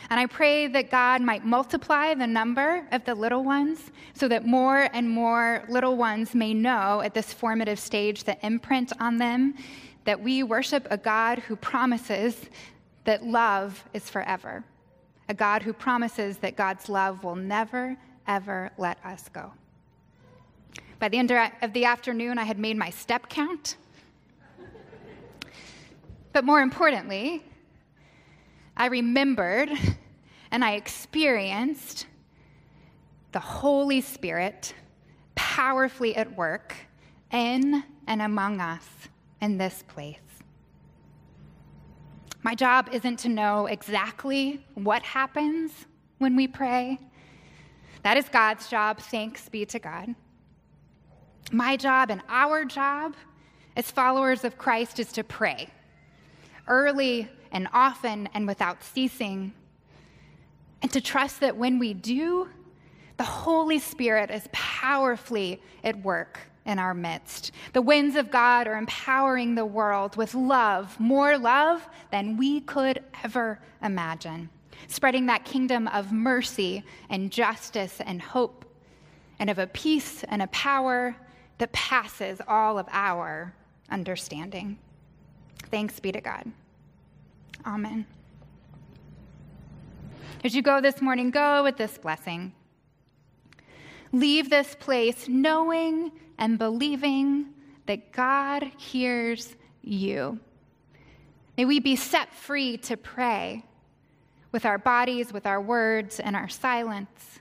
And 0.10 0.20
I 0.20 0.26
prayed 0.26 0.74
that 0.74 0.90
God 0.90 1.22
might 1.22 1.46
multiply 1.46 2.14
the 2.14 2.26
number 2.26 2.88
of 2.92 3.06
the 3.06 3.14
little 3.14 3.44
ones 3.44 3.92
so 4.14 4.28
that 4.30 4.46
more 4.46 4.90
and 4.94 5.10
more 5.10 5.64
little 5.70 5.98
ones 5.98 6.34
may 6.34 6.54
know 6.54 7.02
at 7.02 7.14
this 7.14 7.32
formative 7.32 7.78
stage 7.78 8.24
the 8.24 8.38
imprint 8.44 8.92
on 9.00 9.18
them 9.18 9.54
that 10.06 10.20
we 10.20 10.42
worship 10.44 10.88
a 10.90 10.98
God 10.98 11.40
who 11.40 11.56
promises 11.56 12.50
that 13.04 13.24
love 13.24 13.84
is 13.94 14.10
forever 14.10 14.64
a 15.30 15.34
God 15.34 15.62
who 15.62 15.72
promises 15.72 16.40
that 16.40 16.56
God's 16.58 16.90
love 16.90 17.24
will 17.24 17.36
never, 17.36 17.96
ever 18.28 18.72
let 18.78 18.98
us 19.06 19.30
go. 19.30 19.54
By 20.98 21.08
the 21.08 21.18
end 21.18 21.32
of 21.32 21.72
the 21.72 21.86
afternoon, 21.86 22.38
I 22.38 22.44
had 22.44 22.60
made 22.60 22.76
my 22.76 22.90
step 22.90 23.30
count. 23.30 23.78
But 26.34 26.44
more 26.44 26.62
importantly, 26.62 27.44
I 28.76 28.88
remembered 28.88 29.70
and 30.52 30.66
I 30.66 30.74
experienced 30.74 32.08
the 33.32 33.40
Holy 33.40 34.02
Spirit 34.02 34.74
powerfully 35.36 36.16
at 36.16 36.36
work 36.36 36.76
in 37.32 37.84
and 38.08 38.22
among 38.22 38.60
us 38.60 38.86
in 39.42 39.58
this 39.58 39.84
place. 39.88 40.18
My 42.42 42.56
job 42.56 42.90
isn't 42.92 43.18
to 43.20 43.30
know 43.30 43.66
exactly 43.66 44.66
what 44.76 45.04
happens 45.04 45.72
when 46.20 46.36
we 46.36 46.48
pray. 46.48 46.98
That 48.04 48.16
is 48.16 48.30
God's 48.30 48.70
job. 48.70 49.00
Thanks 49.00 49.50
be 49.50 49.66
to 49.66 49.80
God. 49.80 50.16
My 51.52 51.76
job 51.76 52.10
and 52.12 52.22
our 52.30 52.64
job 52.64 53.16
as 53.76 53.92
followers 53.92 54.44
of 54.44 54.58
Christ 54.58 55.00
is 55.00 55.12
to 55.14 55.24
pray 55.24 55.70
early 56.68 57.28
and 57.52 57.68
often 57.74 58.30
and 58.34 58.48
without 58.48 58.84
ceasing, 58.84 59.52
and 60.82 60.92
to 60.92 61.02
trust 61.02 61.40
that 61.40 61.58
when 61.58 61.80
we 61.80 61.94
do, 61.94 62.48
the 63.18 63.24
Holy 63.24 63.80
Spirit 63.80 64.30
is 64.30 64.48
powerfully 64.52 65.62
at 65.84 66.00
work 66.04 66.40
in 66.70 66.78
our 66.78 66.94
midst. 66.94 67.52
The 67.74 67.82
winds 67.82 68.16
of 68.16 68.30
God 68.30 68.68
are 68.68 68.78
empowering 68.78 69.56
the 69.56 69.66
world 69.66 70.16
with 70.16 70.36
love, 70.36 70.98
more 71.00 71.36
love 71.36 71.86
than 72.12 72.38
we 72.38 72.62
could 72.62 73.04
ever 73.24 73.60
imagine, 73.82 74.50
spreading 74.88 75.26
that 75.26 75.44
kingdom 75.44 75.88
of 75.88 76.12
mercy 76.12 76.84
and 77.10 77.32
justice 77.32 78.00
and 78.06 78.22
hope, 78.22 78.66
and 79.40 79.50
of 79.50 79.58
a 79.58 79.66
peace 79.66 80.24
and 80.26 80.44
a 80.44 80.48
power 80.48 81.16
that 81.58 81.72
passes 81.72 82.40
all 82.48 82.78
of 82.78 82.88
our 82.92 83.52
understanding. 83.90 84.78
Thanks 85.72 86.00
be 86.00 86.12
to 86.12 86.22
God. 86.22 86.52
Amen. 87.66 88.06
As 90.44 90.56
you 90.56 90.62
go 90.62 90.82
this 90.82 91.02
morning, 91.02 91.32
go 91.32 91.64
with 91.64 91.78
this 91.78 91.98
blessing. 91.98 92.54
Leave 94.12 94.50
this 94.50 94.76
place 94.80 95.28
knowing 95.28 96.12
and 96.38 96.58
believing 96.58 97.48
that 97.86 98.12
God 98.12 98.64
hears 98.78 99.56
you. 99.82 100.40
May 101.58 101.66
we 101.66 101.80
be 101.80 101.96
set 101.96 102.34
free 102.34 102.78
to 102.78 102.96
pray 102.98 103.66
with 104.52 104.66
our 104.66 104.78
bodies, 104.78 105.34
with 105.34 105.46
our 105.46 105.62
words, 105.62 106.20
and 106.20 106.36
our 106.36 106.50
silence, 106.50 107.40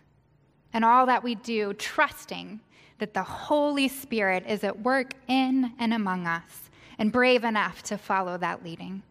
and 0.73 0.85
all 0.85 1.07
that 1.07 1.23
we 1.23 1.35
do, 1.37 1.73
trusting 1.75 2.61
that 2.99 3.15
the 3.15 3.23
Holy 3.23 3.89
Spirit 3.89 4.45
is 4.47 4.65
at 4.65 4.81
work 4.81 5.13
in 5.29 5.73
and 5.79 5.95
among 5.95 6.27
us 6.27 6.71
and 6.99 7.13
brave 7.13 7.45
enough 7.45 7.83
to 7.85 7.97
follow 7.97 8.37
that 8.39 8.65
leading. 8.65 9.03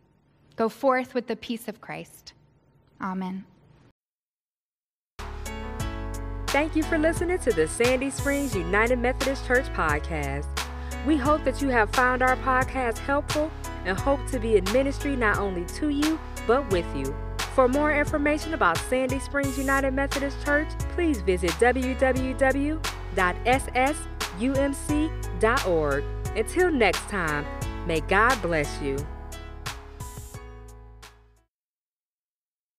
Go 0.55 0.69
forth 0.69 1.13
with 1.13 1.27
the 1.27 1.35
peace 1.35 1.67
of 1.67 1.81
Christ. 1.81 2.33
Amen. 3.01 3.45
Thank 6.47 6.75
you 6.77 6.83
for 6.83 6.97
listening 6.97 7.39
to 7.39 7.51
the 7.51 7.67
Sandy 7.67 8.09
Springs 8.09 8.55
United 8.55 8.99
Methodist 8.99 9.45
Church 9.45 9.65
podcast. 9.73 10.45
We 11.05 11.17
hope 11.17 11.43
that 11.43 11.61
you 11.61 11.67
have 11.67 11.89
found 11.91 12.21
our 12.21 12.37
podcast 12.37 12.99
helpful 12.99 13.51
and 13.83 13.99
hope 13.99 14.25
to 14.27 14.39
be 14.39 14.55
in 14.55 14.63
ministry 14.71 15.17
not 15.17 15.39
only 15.39 15.65
to 15.75 15.89
you, 15.89 16.17
but 16.47 16.71
with 16.71 16.85
you. 16.95 17.13
For 17.53 17.67
more 17.67 17.93
information 17.93 18.53
about 18.53 18.77
Sandy 18.77 19.19
Springs 19.19 19.57
United 19.57 19.91
Methodist 19.91 20.41
Church, 20.45 20.69
please 20.95 21.19
visit 21.21 21.51
www.ssumc.org. 21.51 22.79
Until 26.35 26.71
next 26.71 27.09
time, 27.09 27.45
may 27.85 27.99
God 28.01 28.41
bless 28.41 28.81
you. 28.81 28.97